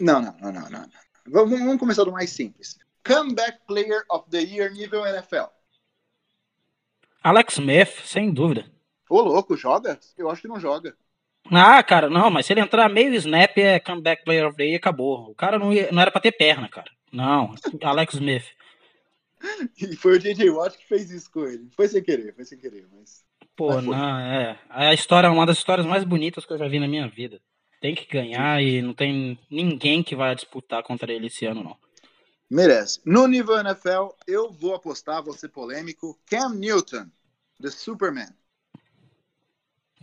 [0.00, 0.88] Não, não, não, não, não.
[1.26, 2.78] Vamos, vamos começar do mais simples.
[3.04, 5.46] Comeback Player of the Year nível NFL.
[7.22, 8.70] Alex Smith, sem dúvida.
[9.12, 10.00] Ô, louco, joga?
[10.16, 10.96] Eu acho que não joga.
[11.50, 14.78] Ah, cara, não, mas se ele entrar meio snap, é comeback player of the year,
[14.78, 15.30] acabou.
[15.30, 16.90] O cara não, ia, não era pra ter perna, cara.
[17.12, 18.44] Não, Alex Smith.
[19.76, 20.48] E foi o J.J.
[20.50, 21.68] Watt que fez isso com ele.
[21.76, 23.24] Foi sem querer, foi sem querer, mas.
[23.56, 24.56] Pô, não, é.
[24.70, 27.40] A história é uma das histórias mais bonitas que eu já vi na minha vida.
[27.80, 31.76] Tem que ganhar e não tem ninguém que vai disputar contra ele esse ano, não.
[32.48, 33.00] Merece.
[33.04, 36.16] No nível NFL, eu vou apostar, vou ser polêmico.
[36.24, 37.10] Cam Newton,
[37.60, 38.32] The Superman.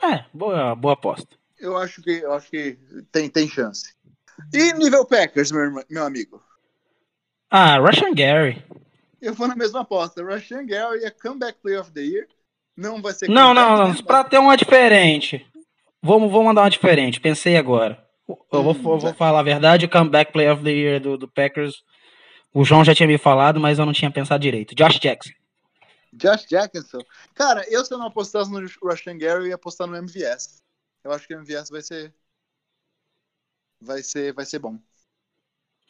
[0.01, 1.27] É, boa, boa aposta.
[1.59, 2.77] Eu acho que, eu acho que
[3.11, 3.93] tem, tem chance.
[4.53, 6.41] E nível Packers, meu, meu amigo?
[7.51, 8.63] Ah, Russian Gary.
[9.21, 10.23] Eu vou na mesma aposta.
[10.23, 12.27] Russian Gary é Comeback Player of the Year.
[12.77, 13.29] Não vai ser.
[13.29, 13.89] Não, não, não.
[13.89, 13.95] Né?
[14.05, 15.45] Pra ter uma diferente.
[16.01, 17.19] Vamos, vou mandar uma diferente.
[17.19, 18.01] Pensei agora.
[18.51, 19.85] Eu vou, hum, vou falar a verdade.
[19.85, 21.83] O Comeback Player of the Year do, do Packers
[22.53, 24.75] O João já tinha me falado, mas eu não tinha pensado direito.
[24.75, 25.31] Josh Jackson.
[26.13, 27.01] Josh Jackson.
[27.33, 30.61] Cara, eu se eu não apostasse no Russian Gary, eu ia apostar no MVS.
[31.03, 32.13] Eu acho que o MVS vai ser.
[33.81, 34.77] Vai ser, vai ser bom.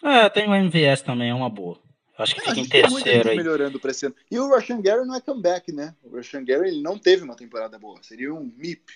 [0.03, 1.79] É, tem o MVS também, é uma boa.
[2.17, 3.37] Acho que é, fica em terceiro aí.
[3.37, 4.15] melhorando pra esse ano.
[4.29, 5.95] E o Russian Gary não é comeback, né?
[6.03, 7.97] O Russian Gary ele não teve uma temporada boa.
[8.03, 8.93] Seria um MIP,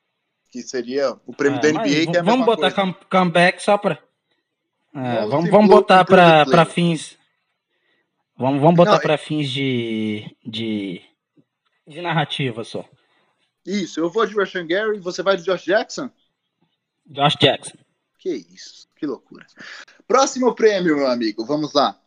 [0.51, 2.93] que seria o prêmio é, da NBA, que é a Vamos botar coisa.
[3.09, 3.97] comeback só pra.
[4.93, 7.17] É, vamos, vamos botar pra, pra fins.
[8.38, 9.17] Vamos, vamos botar para é...
[9.17, 11.01] fins de, de,
[11.88, 12.88] de narrativa só.
[13.65, 16.09] Isso, eu vou de Russian Gary, você vai de Josh Jackson?
[17.05, 17.77] Josh Jackson.
[18.19, 19.45] Que isso, que loucura.
[20.07, 21.99] Próximo prêmio, meu amigo, vamos lá.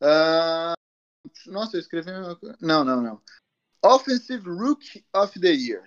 [0.00, 0.74] Uh...
[1.46, 2.10] Nossa, eu escrevi.
[2.60, 3.22] Não, não, não.
[3.84, 5.82] Offensive Rookie of the Year.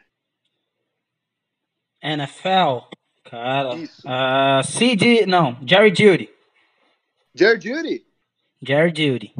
[2.02, 2.90] NFL.
[3.24, 3.76] Cara.
[3.76, 4.08] Isso.
[4.08, 5.26] Uh, CD.
[5.26, 6.30] Não, Jerry Judy.
[7.34, 8.08] Jerry Judy?
[8.62, 9.34] Jerry Judy.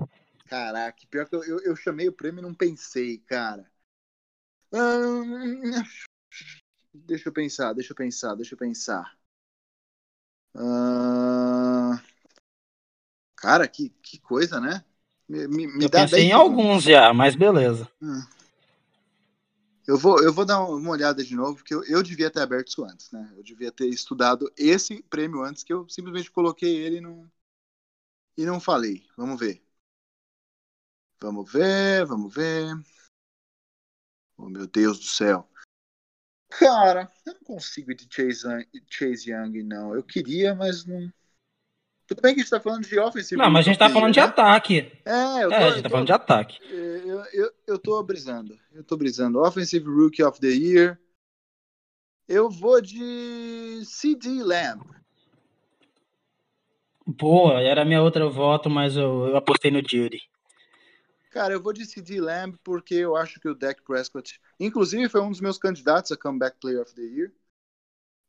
[0.46, 3.70] Caraca, pior que eu, eu, eu, chamei o prêmio e não pensei, cara.
[4.72, 5.84] Uh,
[6.94, 9.18] deixa eu pensar, deixa eu pensar, deixa eu pensar.
[10.56, 12.00] Uh,
[13.36, 14.86] cara, que, que coisa, né?
[15.28, 17.90] Me, me, me eu pensei em alguns já, mas beleza.
[18.02, 18.36] Uh.
[19.88, 22.70] Eu vou, eu vou dar uma olhada de novo, porque eu, eu devia ter aberto
[22.70, 23.32] isso antes, né?
[23.36, 27.32] Eu devia ter estudado esse prêmio antes, que eu simplesmente coloquei ele e não,
[28.38, 29.04] e não falei.
[29.16, 29.65] Vamos ver.
[31.22, 32.74] Vamos ver, vamos ver.
[34.38, 35.50] Oh, meu Deus do céu.
[36.50, 39.96] Cara, eu não consigo ir de Chase, Chase Young, não.
[39.96, 41.12] Eu queria, mas não.
[42.08, 43.42] Tudo bem que a gente tá falando de offensive.
[43.42, 44.26] Não, mas a gente tá falando de né?
[44.26, 44.92] ataque.
[45.04, 46.60] É, eu tô, é, a gente tá falando de ataque.
[46.70, 48.60] Eu, eu, eu tô brisando.
[48.72, 49.40] Eu tô brisando.
[49.40, 51.00] Offensive Rookie of the Year.
[52.28, 54.84] Eu vou de CD Lamb.
[57.08, 60.22] Boa, era minha outra voto, mas eu, eu apostei no Judy.
[61.36, 65.20] Cara, eu vou de CD Lamb porque eu acho que o Dak Prescott, inclusive, foi
[65.20, 67.30] um dos meus candidatos a Comeback Player of the Year.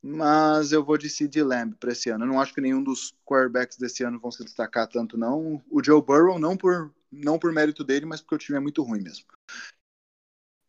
[0.02, 2.24] Mas eu vou de CD Lamb para esse ano.
[2.24, 5.62] Eu não acho que nenhum dos quarterbacks desse ano vão se destacar tanto, não.
[5.70, 8.82] O Joe Burrow, não por, não por mérito dele, mas porque o time é muito
[8.82, 9.24] ruim mesmo.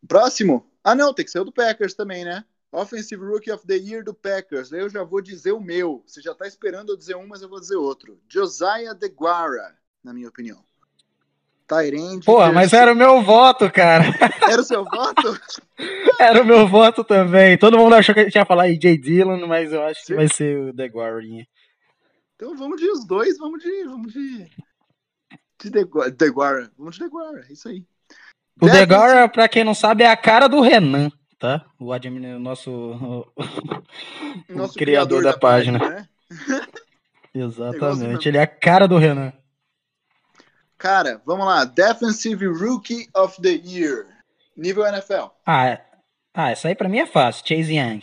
[0.07, 0.71] Próximo.
[0.83, 2.45] Ah, não, tem que ser o do Packers também, né?
[2.71, 4.71] Offensive Rookie of the Year do Packers.
[4.71, 6.03] Eu já vou dizer o meu.
[6.05, 8.21] Você já está esperando eu dizer um, mas eu vou dizer outro.
[8.29, 10.63] Josiah DeGuara, na minha opinião.
[11.67, 12.25] Tyrande.
[12.25, 14.05] Pô, mas era o meu voto, cara.
[14.49, 15.37] Era o seu voto?
[16.17, 17.57] era o meu voto também.
[17.57, 18.97] Todo mundo achou que a gente ia falar J.
[18.97, 20.05] Dillon, mas eu acho Sim.
[20.05, 21.19] que vai ser o DeGuara.
[22.35, 23.83] Então vamos de os dois, vamos de.
[23.83, 24.49] Vamos de.
[25.61, 26.71] De DeGuara.
[26.77, 27.83] Vamos de DeGuara, é isso aí.
[28.61, 31.65] O DeGuara, pra quem não sabe, é a cara do Renan tá?
[31.79, 32.71] O admin, o nosso,
[34.49, 35.79] o, nosso o criador, criador, da, da página.
[35.79, 36.07] página né?
[37.33, 39.31] Exatamente, ele é a cara do Renan.
[40.77, 41.65] Cara, vamos lá.
[41.65, 44.05] Defensive Rookie of the Year.
[44.55, 45.29] Nível NFL.
[45.45, 45.85] Ah, é.
[46.33, 47.45] ah essa aí pra mim é fácil.
[47.45, 48.01] Chase Young.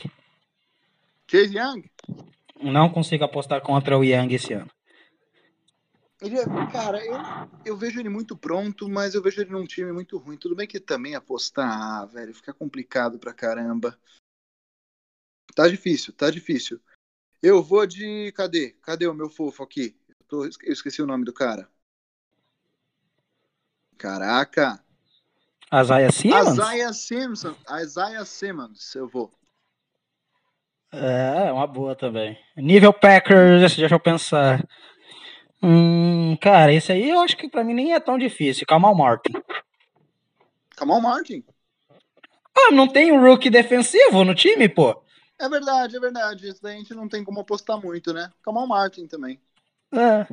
[1.29, 1.85] Chase Young?
[2.61, 4.71] Não consigo apostar contra o Young esse ano.
[6.21, 7.17] Ele é, cara, eu,
[7.67, 10.39] eu vejo ele muito pronto, mas eu vejo ele num time muito ruim.
[10.39, 13.99] Tudo bem que também apostar, ah, velho, fica complicado pra caramba.
[15.55, 16.81] Tá difícil, tá difícil.
[17.43, 18.33] Eu vou de.
[18.33, 18.71] Cadê?
[18.81, 19.95] Cadê o meu fofo aqui?
[20.09, 21.69] Eu, tô, eu esqueci o nome do cara.
[23.99, 24.81] Caraca!
[25.73, 26.53] Isaiah Simmons?
[26.53, 27.45] Isaiah Simmons.
[27.83, 29.31] Isaiah Simmons, eu vou.
[30.93, 32.39] É, é uma boa também.
[32.57, 34.65] Nível Packers, deixa eu pensar.
[35.61, 38.67] Hum, cara, esse aí eu acho que pra mim nem é tão difícil.
[38.67, 39.33] Kamal Martin.
[40.77, 41.43] Kamal Martin?
[42.57, 45.03] Ah, não tem um rookie defensivo no time, pô?
[45.41, 46.49] É verdade, é verdade.
[46.49, 48.31] Isso daí a gente não tem como apostar muito, né?
[48.43, 49.41] Kamal Martin também.
[49.93, 50.27] É.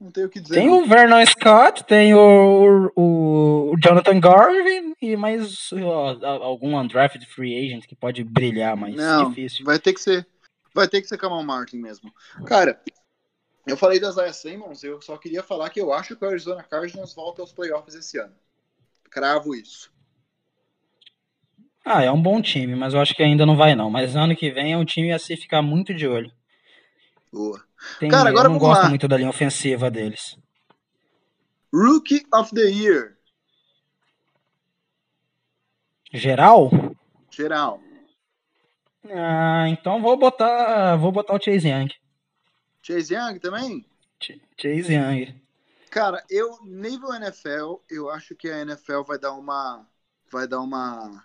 [0.00, 0.54] Não tem o que dizer.
[0.54, 0.82] Tem não.
[0.82, 7.66] o Vernon Scott, tem o, o, o Jonathan Garvin e mais ó, algum undrafted free
[7.66, 9.64] agent que pode brilhar, mas não, difícil.
[9.64, 10.26] Vai ter que ser.
[10.72, 12.12] Vai ter que ser Kamal Martin mesmo.
[12.46, 12.80] Cara,
[13.66, 16.62] eu falei das Isaiah Simmons, eu só queria falar que eu acho que o Arizona
[16.62, 18.34] Cardinals volta aos playoffs esse ano.
[19.10, 19.90] Cravo isso.
[21.84, 23.90] Ah, é um bom time, mas eu acho que ainda não vai não.
[23.90, 26.30] Mas ano que vem é um time a se ficar muito de olho.
[27.32, 27.62] Boa.
[28.00, 28.88] Tem, Cara, agora eu não gosto lá.
[28.88, 30.36] muito da linha ofensiva deles.
[31.72, 33.16] Rookie of the Year.
[36.12, 36.70] Geral?
[37.30, 37.80] Geral.
[39.10, 41.88] Ah, então vou botar, vou botar o Chase Young.
[42.82, 43.84] Chase Young também?
[44.20, 45.34] Ch Chase Young.
[45.90, 49.86] Cara, eu nível NFL, eu acho que a NFL vai dar uma
[50.30, 51.24] vai dar uma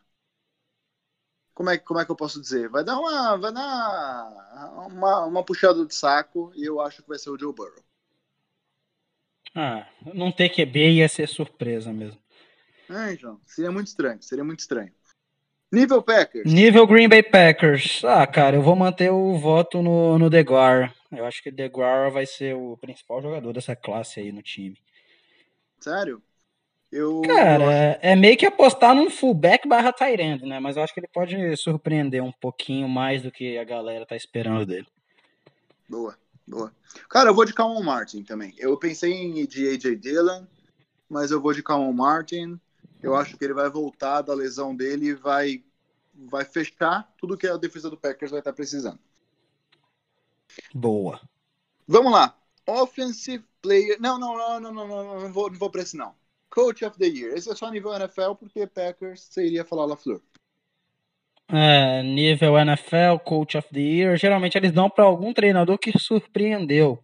[1.54, 2.70] como é, como é que eu posso dizer?
[2.70, 7.20] Vai dar uma vai dar uma, uma puxada de saco e eu acho que vai
[7.20, 7.84] ser o Joe Burrow.
[9.56, 12.20] Ah, não ter QB ia ser surpresa mesmo.
[12.90, 13.40] É, então.
[13.46, 14.92] Seria muito estranho, seria muito estranho.
[15.72, 16.52] Nível Packers.
[16.52, 18.04] Nível Green Bay Packers.
[18.04, 20.94] Ah, cara, eu vou manter o voto no, no DeGuara.
[21.12, 24.78] Eu acho que o DeGuara vai ser o principal jogador dessa classe aí no time.
[25.80, 26.22] Sério?
[26.96, 30.60] Eu, Cara, é meio que apostar num fullback barra Tyrande, né?
[30.60, 34.16] Mas eu acho que ele pode surpreender um pouquinho mais do que a galera tá
[34.16, 34.86] esperando dele.
[35.90, 36.16] Boa,
[36.48, 36.72] boa.
[37.10, 38.54] Cara, eu vou de Calvin Martin também.
[38.60, 40.46] Eu pensei em de AJ Dillon,
[41.10, 42.60] mas eu vou de Calvin Martin.
[43.02, 45.64] Eu acho que ele vai voltar da lesão dele e vai,
[46.14, 49.00] vai fechar tudo que a defesa do Packers vai estar precisando.
[50.72, 51.20] Boa.
[51.88, 52.38] Vamos lá.
[52.68, 54.00] Offensive player.
[54.00, 56.14] Não, não, não, não, não, não, não, vou, não vou para esse não.
[56.54, 57.36] Coach of the Year.
[57.36, 60.22] Esse é só nível NFL, porque Packers seria falar LaFleur.
[61.48, 64.16] É, nível NFL, Coach of the Year.
[64.18, 67.04] Geralmente eles dão para algum treinador que surpreendeu.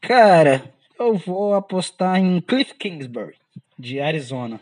[0.00, 3.36] Cara, eu vou apostar em Cliff Kingsbury,
[3.78, 4.58] de Arizona.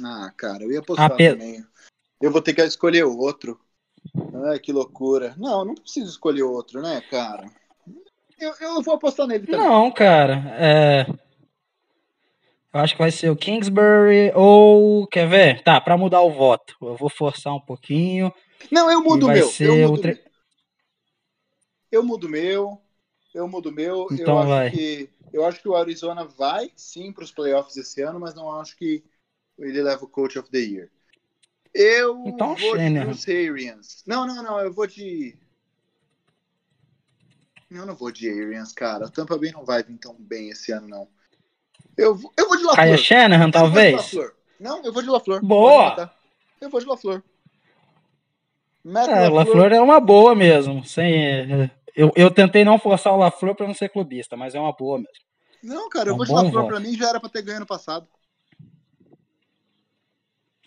[0.00, 1.30] Ah, cara, eu ia apostar Ape...
[1.30, 1.64] também.
[2.22, 3.60] Eu vou ter que escolher outro.
[4.46, 5.34] Ai, que loucura.
[5.36, 7.50] Não, não preciso escolher outro, né, cara?
[8.38, 9.60] Eu, eu vou apostar nele também.
[9.60, 10.44] Não, cara.
[10.56, 11.29] É...
[12.72, 15.06] Eu acho que vai ser o Kingsbury ou.
[15.08, 15.62] Quer ver?
[15.62, 16.74] Tá, pra mudar o voto.
[16.80, 18.32] Eu vou forçar um pouquinho.
[18.70, 19.50] Não, eu mudo o meu.
[19.58, 20.24] Eu mudo, tre...
[21.90, 22.80] eu mudo meu.
[23.34, 24.06] Eu mudo meu.
[24.12, 24.68] Então eu vai.
[24.68, 25.10] acho que.
[25.32, 28.76] Eu acho que o Arizona vai sim para os playoffs esse ano, mas não acho
[28.76, 29.04] que
[29.58, 30.90] ele leva o Coach of the Year.
[31.72, 34.02] Eu então, vou de Bruce Arians.
[34.06, 35.36] Não, não, não, eu vou de.
[37.70, 39.06] Eu não vou de Arians, cara.
[39.06, 41.08] O Tampa Bay não vai vir tão bem esse ano, não.
[42.00, 42.76] Eu, eu vou de LaFleur.
[42.76, 44.12] Kaya Shanahan, talvez?
[44.58, 45.44] Não, eu vou de LaFleur.
[45.44, 46.10] Boa!
[46.58, 47.22] Eu vou de LaFleur.
[48.86, 49.32] é, LaFleur.
[49.32, 50.82] LaFleur é uma boa mesmo.
[50.82, 54.72] Sem, eu, eu tentei não forçar o LaFleur para não ser clubista, mas é uma
[54.72, 55.12] boa mesmo.
[55.62, 56.66] Não, cara, eu é um vou de LaFleur.
[56.66, 58.08] Para mim já era para ter ganho no passado.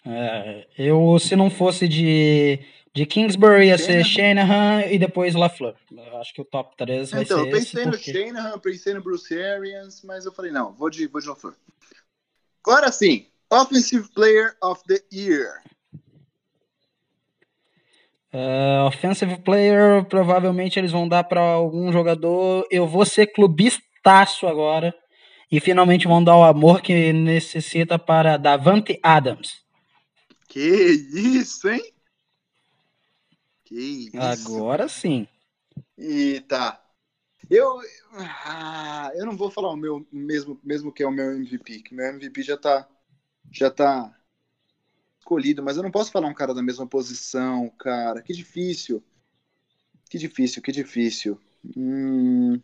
[0.06, 2.60] É, eu, se não fosse de,
[2.94, 5.76] de Kingsbury, ia ser Shanahan e depois LaFleur.
[5.92, 7.44] Eu acho que o top 3 vai então, ser.
[7.44, 7.98] Então, eu pensei no.
[7.98, 11.56] Shanahan, pensei no Bruce Arians, mas eu falei, não, vou de, vou de LaFleur.
[12.66, 15.62] Agora sim, Offensive Player of the Year.
[18.34, 22.66] Uh, offensive Player, provavelmente eles vão dar para algum jogador.
[22.72, 24.94] Eu vou ser clubistaço agora.
[25.52, 29.62] E finalmente vão dar o amor que necessita para Davante Adams.
[30.48, 30.60] Que
[31.14, 31.93] isso, hein?
[33.74, 34.20] Que isso.
[34.20, 35.28] Agora sim.
[35.98, 36.80] E tá.
[37.50, 37.80] Eu,
[38.46, 41.96] ah, eu não vou falar o meu mesmo, mesmo que é o meu MVP, que
[41.96, 42.88] meu MVP já tá
[43.52, 44.16] já tá
[45.18, 48.22] escolhido, mas eu não posso falar um cara da mesma posição, cara.
[48.22, 49.04] Que difícil.
[50.08, 51.42] Que difícil, que difícil.
[51.76, 52.62] Hum...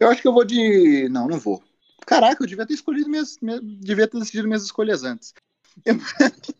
[0.00, 1.10] Eu acho que eu vou de.
[1.10, 1.62] Não, não vou.
[2.06, 3.38] Caraca, eu devia ter escolhido minhas.
[3.42, 3.60] minhas...
[3.62, 5.34] Devia ter decidido minhas escolhas antes.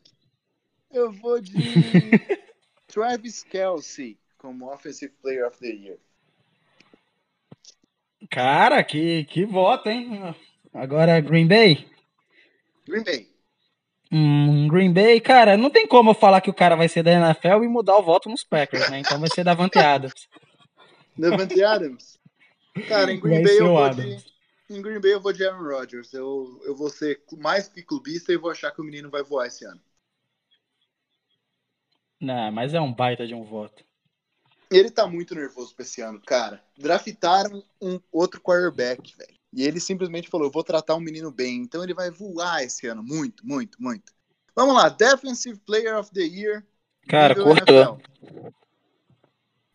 [0.90, 1.52] Eu vou de
[2.88, 5.98] Travis Kelsey como Offensive Player of the Year.
[8.30, 10.34] Cara, que, que voto, hein?
[10.74, 11.86] Agora Green Bay?
[12.86, 13.28] Green Bay.
[14.10, 17.12] Hum, Green Bay, cara, não tem como eu falar que o cara vai ser da
[17.12, 19.00] NFL e mudar o voto nos Packers, né?
[19.00, 20.28] Então vai ser Davante Adams.
[21.16, 22.18] Davante Adams?
[22.88, 24.24] Cara, em Green vai Bay eu vou Adams.
[24.24, 24.38] de
[24.70, 26.12] em Green Bay eu vou de Aaron Rodgers.
[26.12, 29.46] Eu, eu vou ser mais que clubista e vou achar que o menino vai voar
[29.46, 29.80] esse ano.
[32.20, 33.84] Não, mas é um baita de um voto.
[34.70, 36.62] Ele tá muito nervoso pra esse ano, cara.
[36.76, 39.38] Draftaram um outro quarterback, velho.
[39.52, 41.62] E ele simplesmente falou: eu vou tratar o um menino bem.
[41.62, 43.02] Então ele vai voar esse ano.
[43.02, 44.12] Muito, muito, muito.
[44.54, 46.66] Vamos lá, Defensive Player of the Year.
[47.08, 47.98] Cara, cortou.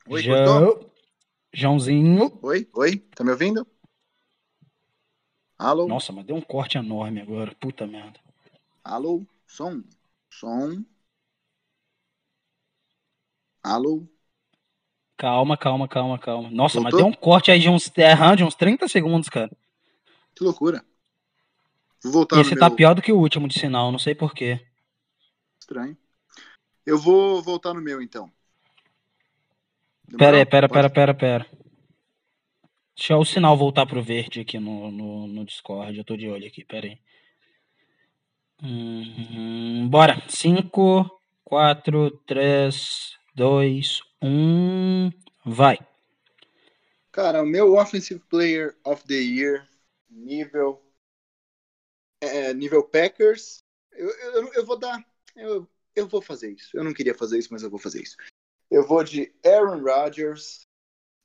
[0.07, 0.93] Oi, cortou?
[1.53, 2.37] Joãozinho.
[2.41, 3.65] Oi, oi, tá me ouvindo?
[5.57, 5.87] Alô?
[5.87, 7.55] Nossa, mas deu um corte enorme agora.
[7.59, 8.19] Puta merda.
[8.83, 9.25] Alô?
[9.47, 9.81] Som?
[10.29, 10.83] Som?
[13.63, 14.05] Alô?
[15.15, 16.49] Calma, calma, calma, calma.
[16.51, 16.83] Nossa, Voltou?
[16.83, 19.49] mas deu um corte aí de uns, é, de uns 30 segundos, cara.
[20.35, 20.83] Que loucura.
[22.03, 22.75] Vou voltar Esse tá meu...
[22.75, 24.59] pior do que o último de sinal, não sei porquê.
[25.59, 25.97] Estranho.
[26.85, 28.29] Eu vou voltar no meu, então.
[30.05, 30.17] Demorou?
[30.17, 31.47] Pera aí, pera, pera, pera, pera.
[32.95, 35.97] Deixa o sinal voltar pro verde aqui no, no, no Discord.
[35.97, 36.99] Eu tô de olho aqui, pera aí.
[38.61, 40.21] Hum, bora.
[40.27, 41.09] 5,
[41.45, 45.11] 4, 3, 2, 1.
[45.45, 45.77] Vai.
[47.11, 49.67] Cara, o meu Offensive Player of the Year,
[50.09, 50.81] nível.
[52.21, 53.63] É, nível Packers.
[53.91, 55.03] Eu, eu, eu vou dar.
[55.35, 56.75] Eu, eu vou fazer isso.
[56.75, 58.17] Eu não queria fazer isso, mas eu vou fazer isso.
[58.71, 60.67] Eu vou de Aaron Rodgers,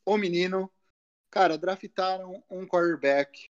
[0.05, 0.71] o menino
[1.31, 3.51] Cara, draftaram um quarterback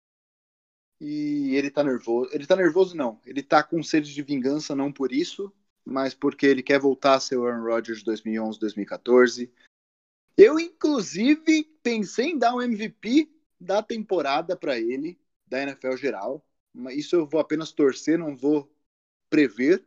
[1.01, 2.31] e ele tá nervoso.
[2.33, 3.21] Ele tá nervoso, não.
[3.25, 5.53] Ele tá com sede de vingança, não por isso,
[5.85, 9.53] mas porque ele quer voltar a ser o Aaron Rodgers de 2011, 2014.
[10.37, 13.31] Eu, inclusive, pensei em dar um MVP
[13.61, 16.45] da temporada para ele, da NFL geral.
[16.73, 18.73] Mas isso eu vou apenas torcer, não vou
[19.29, 19.87] prever.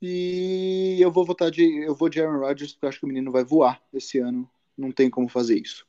[0.00, 1.64] E eu vou votar de.
[1.82, 4.50] Eu vou de Aaron Rodgers, porque eu acho que o menino vai voar esse ano.
[4.76, 5.86] Não tem como fazer isso.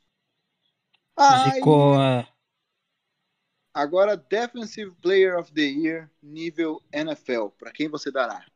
[1.54, 1.94] Ficou.
[3.74, 7.48] Agora, Defensive Player of the Year, nível NFL.
[7.58, 8.46] Para quem você dará?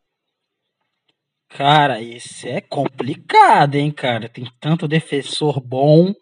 [1.50, 4.28] Cara, isso é complicado, hein, cara.
[4.28, 6.14] Tem tanto defensor bom.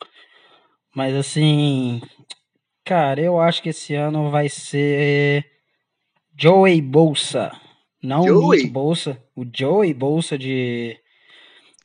[0.94, 2.00] Mas assim.
[2.84, 5.44] Cara, eu acho que esse ano vai ser.
[6.36, 7.52] Joey Bolsa.
[8.02, 8.58] Não Joey?
[8.58, 9.22] Nick Bolsa.
[9.36, 10.98] O Joey Bolsa de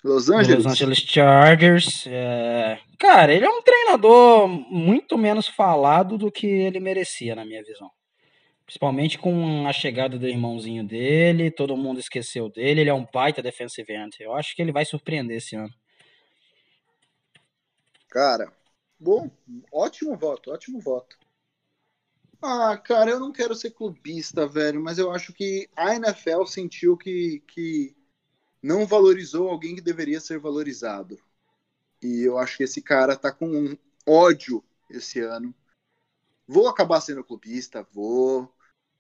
[0.04, 0.66] Los Angeles.
[0.66, 2.06] Los Angeles Chargers.
[2.08, 2.80] É...
[3.00, 7.90] Cara, ele é um treinador muito menos falado do que ele merecia, na minha visão.
[8.74, 12.82] Principalmente com a chegada do irmãozinho dele, todo mundo esqueceu dele.
[12.82, 14.18] Ele é um baita defensive end.
[14.20, 15.72] Eu acho que ele vai surpreender esse ano.
[18.10, 18.52] Cara,
[19.00, 19.30] bom,
[19.72, 21.20] ótimo voto, ótimo voto.
[22.42, 26.98] Ah, cara, eu não quero ser clubista, velho, mas eu acho que a NFL sentiu
[26.98, 27.96] que, que
[28.60, 31.20] não valorizou alguém que deveria ser valorizado.
[32.02, 35.54] E eu acho que esse cara tá com um ódio esse ano.
[36.48, 38.53] Vou acabar sendo clubista, vou,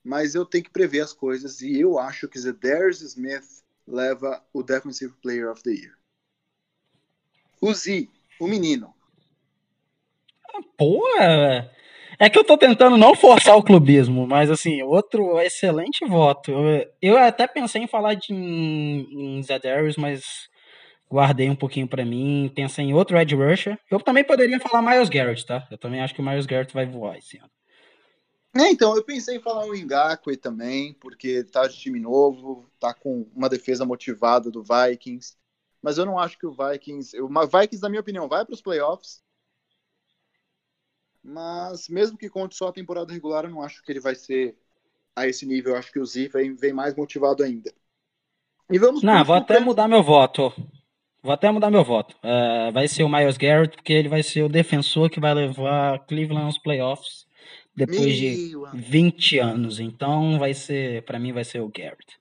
[0.04, 4.62] mas eu tenho que prever as coisas e eu acho que Zedarius Smith leva o
[4.62, 5.93] Defensive Player of the Year.
[7.62, 8.93] O Z, o menino.
[10.78, 11.01] Pô,
[12.20, 16.51] é que eu tô tentando não forçar o clubismo, mas assim, outro excelente voto.
[16.51, 20.49] Eu, eu até pensei em falar de em Zedarius, mas
[21.10, 22.51] guardei um pouquinho para mim.
[22.54, 23.78] Pensei em outro Ed Rusher.
[23.89, 25.68] Eu também poderia falar Miles Garrett, tá?
[25.72, 27.49] Eu também acho que o Miles Garrett vai voar esse ano.
[28.56, 32.93] É, então, eu pensei em falar o Ngakwe também, porque tá de time novo, tá
[32.93, 35.36] com uma defesa motivada do Vikings.
[35.82, 37.20] Mas eu não acho que o Vikings.
[37.20, 39.24] O Vikings, na minha opinião, vai para os playoffs
[41.24, 44.56] mas mesmo que conte só a temporada regular, eu não acho que ele vai ser
[45.16, 45.72] a esse nível.
[45.72, 47.72] Eu acho que o Z vem, vem mais motivado ainda.
[48.70, 50.51] E vamos Não, vou até mudar meu voto.
[51.22, 52.16] Vou até mudar meu voto.
[52.18, 55.99] Uh, vai ser o Miles Garrett, porque ele vai ser o defensor que vai levar
[56.06, 57.26] Cleveland aos playoffs
[57.76, 59.80] depois meu de 20 anos.
[59.80, 62.17] Então vai ser, para mim, vai ser o Garrett.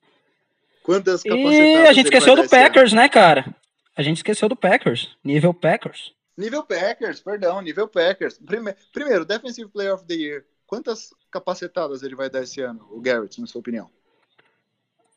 [0.82, 3.55] Quantas E a gente esqueceu do Packers, né, cara?
[3.96, 6.12] A gente esqueceu do Packers, nível Packers.
[6.36, 8.38] Nível Packers, perdão, nível Packers.
[8.38, 10.44] Primeiro, primeiro, Defensive Player of the Year.
[10.66, 13.90] Quantas capacetadas ele vai dar esse ano, o Garrett, na sua opinião?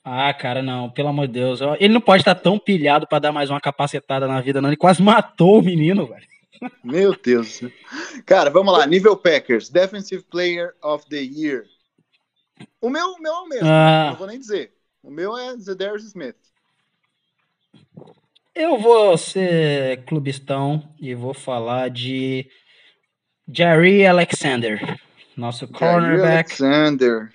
[0.04, 1.62] Ah, cara, não, pelo amor de Deus.
[1.80, 4.70] Ele não pode estar tão pilhado para dar mais uma capacetada na vida, não.
[4.70, 6.28] Ele quase matou o menino, velho.
[6.84, 7.62] Meu Deus.
[8.26, 8.86] Cara, vamos lá.
[8.86, 11.66] Nível Packers, Defensive Player of the Year.
[12.82, 14.08] O meu, o meu é o mesmo, ah.
[14.12, 14.74] não vou nem dizer.
[15.04, 16.38] O meu é Zedarius Smith.
[18.54, 22.50] Eu vou ser clubistão e vou falar de
[23.52, 24.80] Jerry Alexander,
[25.36, 26.56] nosso cornerback.
[26.56, 27.34] Jerry Alexander.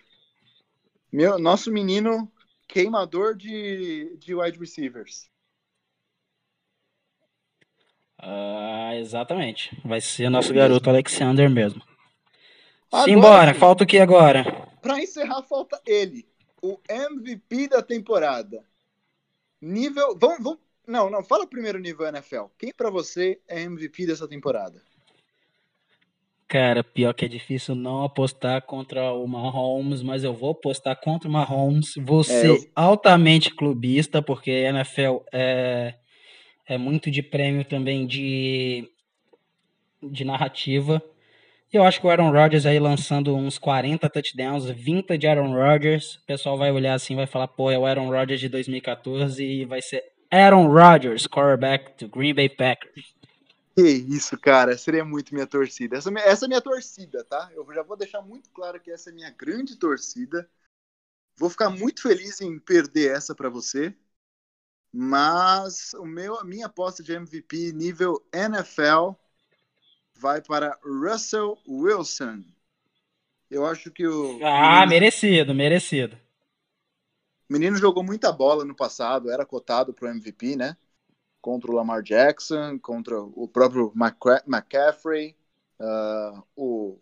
[1.12, 2.30] Meu, nosso menino
[2.66, 5.28] queimador de, de wide receivers.
[8.22, 9.76] Ah, exatamente.
[9.84, 11.82] Vai ser nosso garoto Alexander mesmo.
[12.92, 14.44] Agora, Simbora, falta o que agora?
[14.82, 16.26] Para encerrar, falta ele,
[16.62, 18.64] o MVP da temporada.
[19.60, 20.16] Nível.
[20.18, 22.46] Vamos, vamos não, não, fala primeiro nível NFL.
[22.58, 24.82] Quem para você é MVP dessa temporada?
[26.48, 31.28] Cara, pior que é difícil não apostar contra o Mahomes, mas eu vou apostar contra
[31.28, 31.94] o Mahomes.
[31.96, 32.58] Vou é, ser eu...
[32.74, 35.94] altamente clubista, porque NFL é,
[36.70, 38.88] é muito de prêmio também de,
[40.02, 41.02] de narrativa.
[41.72, 46.16] Eu acho que o Aaron Rodgers aí lançando uns 40 touchdowns, 20 de Aaron Rodgers,
[46.16, 49.64] o pessoal vai olhar assim, vai falar, pô, é o Aaron Rodgers de 2014 e
[49.64, 53.14] vai ser Aaron Rodgers, quarterback do Green Bay Packers.
[53.76, 55.96] Que isso, cara, seria muito minha torcida.
[55.96, 57.50] Essa, essa é minha torcida, tá?
[57.52, 60.48] Eu já vou deixar muito claro que essa é minha grande torcida.
[61.36, 63.94] Vou ficar muito feliz em perder essa para você.
[64.92, 69.12] Mas o meu, a minha aposta de MVP nível NFL
[70.16, 72.44] vai para Russell Wilson.
[73.50, 74.38] Eu acho que o.
[74.44, 76.16] Ah, merecido, merecido.
[77.48, 80.76] O menino jogou muita bola no passado, era cotado para o MVP, né?
[81.40, 83.92] Contra o Lamar Jackson, contra o próprio
[84.46, 85.36] McCaffrey.
[85.80, 86.98] Uh, o,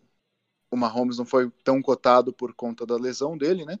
[0.71, 3.77] o Mahomes não foi tão cotado por conta da lesão dele, né?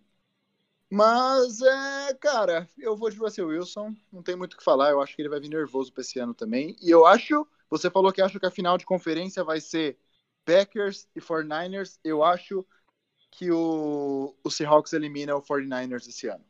[0.89, 5.01] Mas, é, cara, eu vou de Russell Wilson, não tem muito o que falar, eu
[5.01, 6.75] acho que ele vai vir nervoso pra esse ano também.
[6.81, 9.97] E eu acho, você falou que acha que a final de conferência vai ser
[10.43, 12.65] Packers e 49ers, eu acho
[13.29, 16.43] que o, o Seahawks elimina o 49ers esse ano.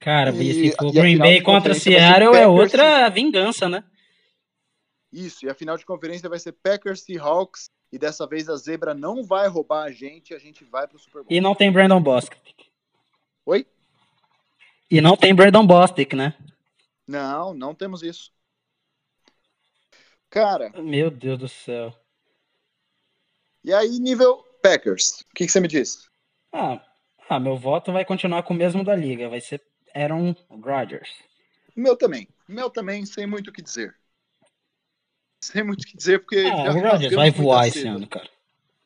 [0.00, 3.84] Cara, e, se for Green Bay contra Seattle é outra vingança, né?
[5.12, 8.92] Isso, e a final de conferência vai ser Packers Seahawks e dessa vez a zebra
[8.92, 11.26] não vai roubar a gente, a gente vai pro Super Bowl.
[11.30, 12.36] E não tem Brandon Bostic.
[13.48, 13.66] Oi?
[14.90, 16.36] E não tem Brandon Bostic, né?
[17.06, 18.30] Não, não temos isso.
[20.28, 20.68] Cara.
[20.82, 21.96] Meu Deus do céu.
[23.64, 26.10] E aí, nível Packers, o que, que, você me diz?
[26.52, 26.84] Ah,
[27.26, 29.62] ah, meu voto vai continuar com o mesmo da liga, vai ser
[29.94, 31.08] Aaron Rodgers.
[31.74, 32.28] Meu também.
[32.46, 33.96] Meu também, sem muito o que dizer.
[35.42, 36.44] Sem muito o que dizer, porque.
[36.52, 38.28] Ah, o Rodgers vai voar esse ano, cara.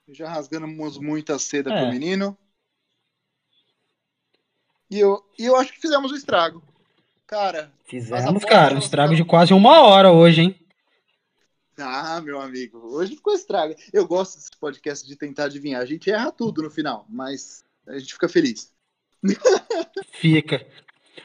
[0.08, 1.80] Já rasgamos muita seda é.
[1.80, 2.38] pro menino.
[4.92, 6.62] E eu, e eu acho que fizemos o estrago.
[7.26, 7.72] Cara.
[7.86, 10.60] Fizemos, cara, um estrago de quase uma hora hoje, hein?
[11.78, 13.74] Ah, meu amigo, hoje ficou estrago.
[13.90, 15.80] Eu gosto desse podcast de tentar adivinhar.
[15.80, 18.70] A gente erra tudo no final, mas a gente fica feliz.
[20.12, 20.66] Fica.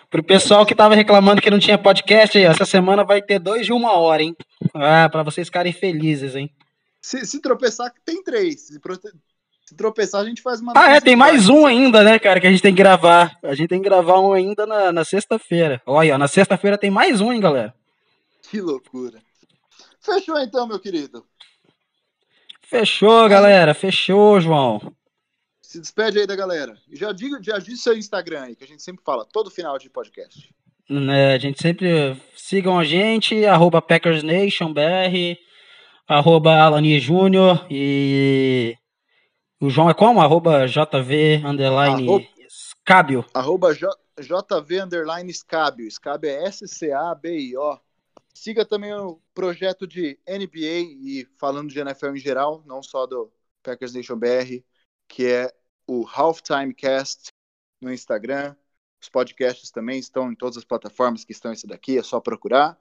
[0.10, 3.66] Pro pessoal que tava reclamando que não tinha podcast aí, essa semana vai ter dois
[3.66, 4.34] de uma hora, hein?
[4.74, 6.50] Ah, pra vocês ficarem felizes, hein?
[7.02, 8.62] Se, se tropeçar, tem três.
[8.62, 8.80] Se,
[9.68, 10.74] se, tropeçar, a gente faz uma.
[10.76, 13.38] Ah, é, tem mais um ainda, né, cara, que a gente tem que gravar.
[13.44, 15.82] A gente tem que gravar um ainda na, na sexta-feira.
[15.86, 17.74] Olha, na sexta-feira tem mais um, hein, galera?
[18.50, 19.20] Que loucura.
[20.00, 21.26] Fechou então, meu querido.
[22.62, 23.74] Fechou, galera.
[23.74, 24.94] Fechou, João.
[25.62, 26.78] Se despede aí da galera.
[26.94, 29.90] Já diga, já diz seu Instagram aí, que a gente sempre fala, todo final de
[29.90, 30.50] podcast.
[30.90, 35.38] É, a gente sempre sigam a gente, arroba PackersNationBR,
[36.08, 38.78] arroba Alani Júnior e
[39.60, 40.22] o João é como?
[40.22, 43.26] Arroba JV underline arroba, Scábio.
[43.34, 43.90] Arroba J,
[44.20, 45.90] JV underline Scábio.
[45.90, 47.80] Scábio é S-C-A-B-I-O.
[48.34, 53.32] Siga também o projeto de NBA e falando de NFL em geral, não só do
[53.64, 54.64] Packers Nation BR,
[55.08, 55.52] que é
[55.88, 57.30] o Halftime Cast
[57.82, 58.56] no Instagram.
[59.02, 62.80] Os podcasts também estão em todas as plataformas que estão esse daqui, é só procurar.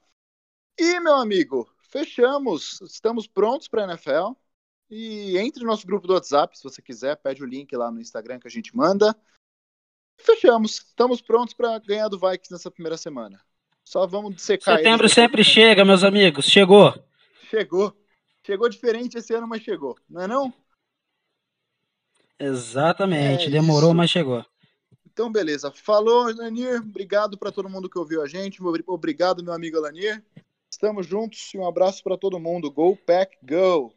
[0.78, 2.80] E, meu amigo, fechamos.
[2.82, 4.32] Estamos prontos para a NFL.
[4.88, 8.00] E entre no nosso grupo do WhatsApp, se você quiser, pede o link lá no
[8.00, 9.16] Instagram que a gente manda.
[10.18, 10.76] Fechamos.
[10.76, 13.40] Estamos prontos para ganhar do Vikings nessa primeira semana.
[13.84, 14.76] Só vamos secar.
[14.76, 16.46] Setembro sempre chega, meus amigos.
[16.46, 16.94] Chegou.
[17.50, 17.96] Chegou.
[18.44, 19.96] Chegou diferente esse ano, mas chegou.
[20.08, 20.52] Não é não?
[22.38, 23.96] Exatamente, é demorou, isso.
[23.96, 24.44] mas chegou.
[25.04, 25.70] Então, beleza.
[25.72, 26.80] Falou, Lanir.
[26.80, 28.60] Obrigado para todo mundo que ouviu a gente.
[28.86, 30.22] Obrigado, meu amigo Lanir.
[30.70, 32.70] Estamos juntos e um abraço para todo mundo.
[32.70, 33.92] Go Pack Go!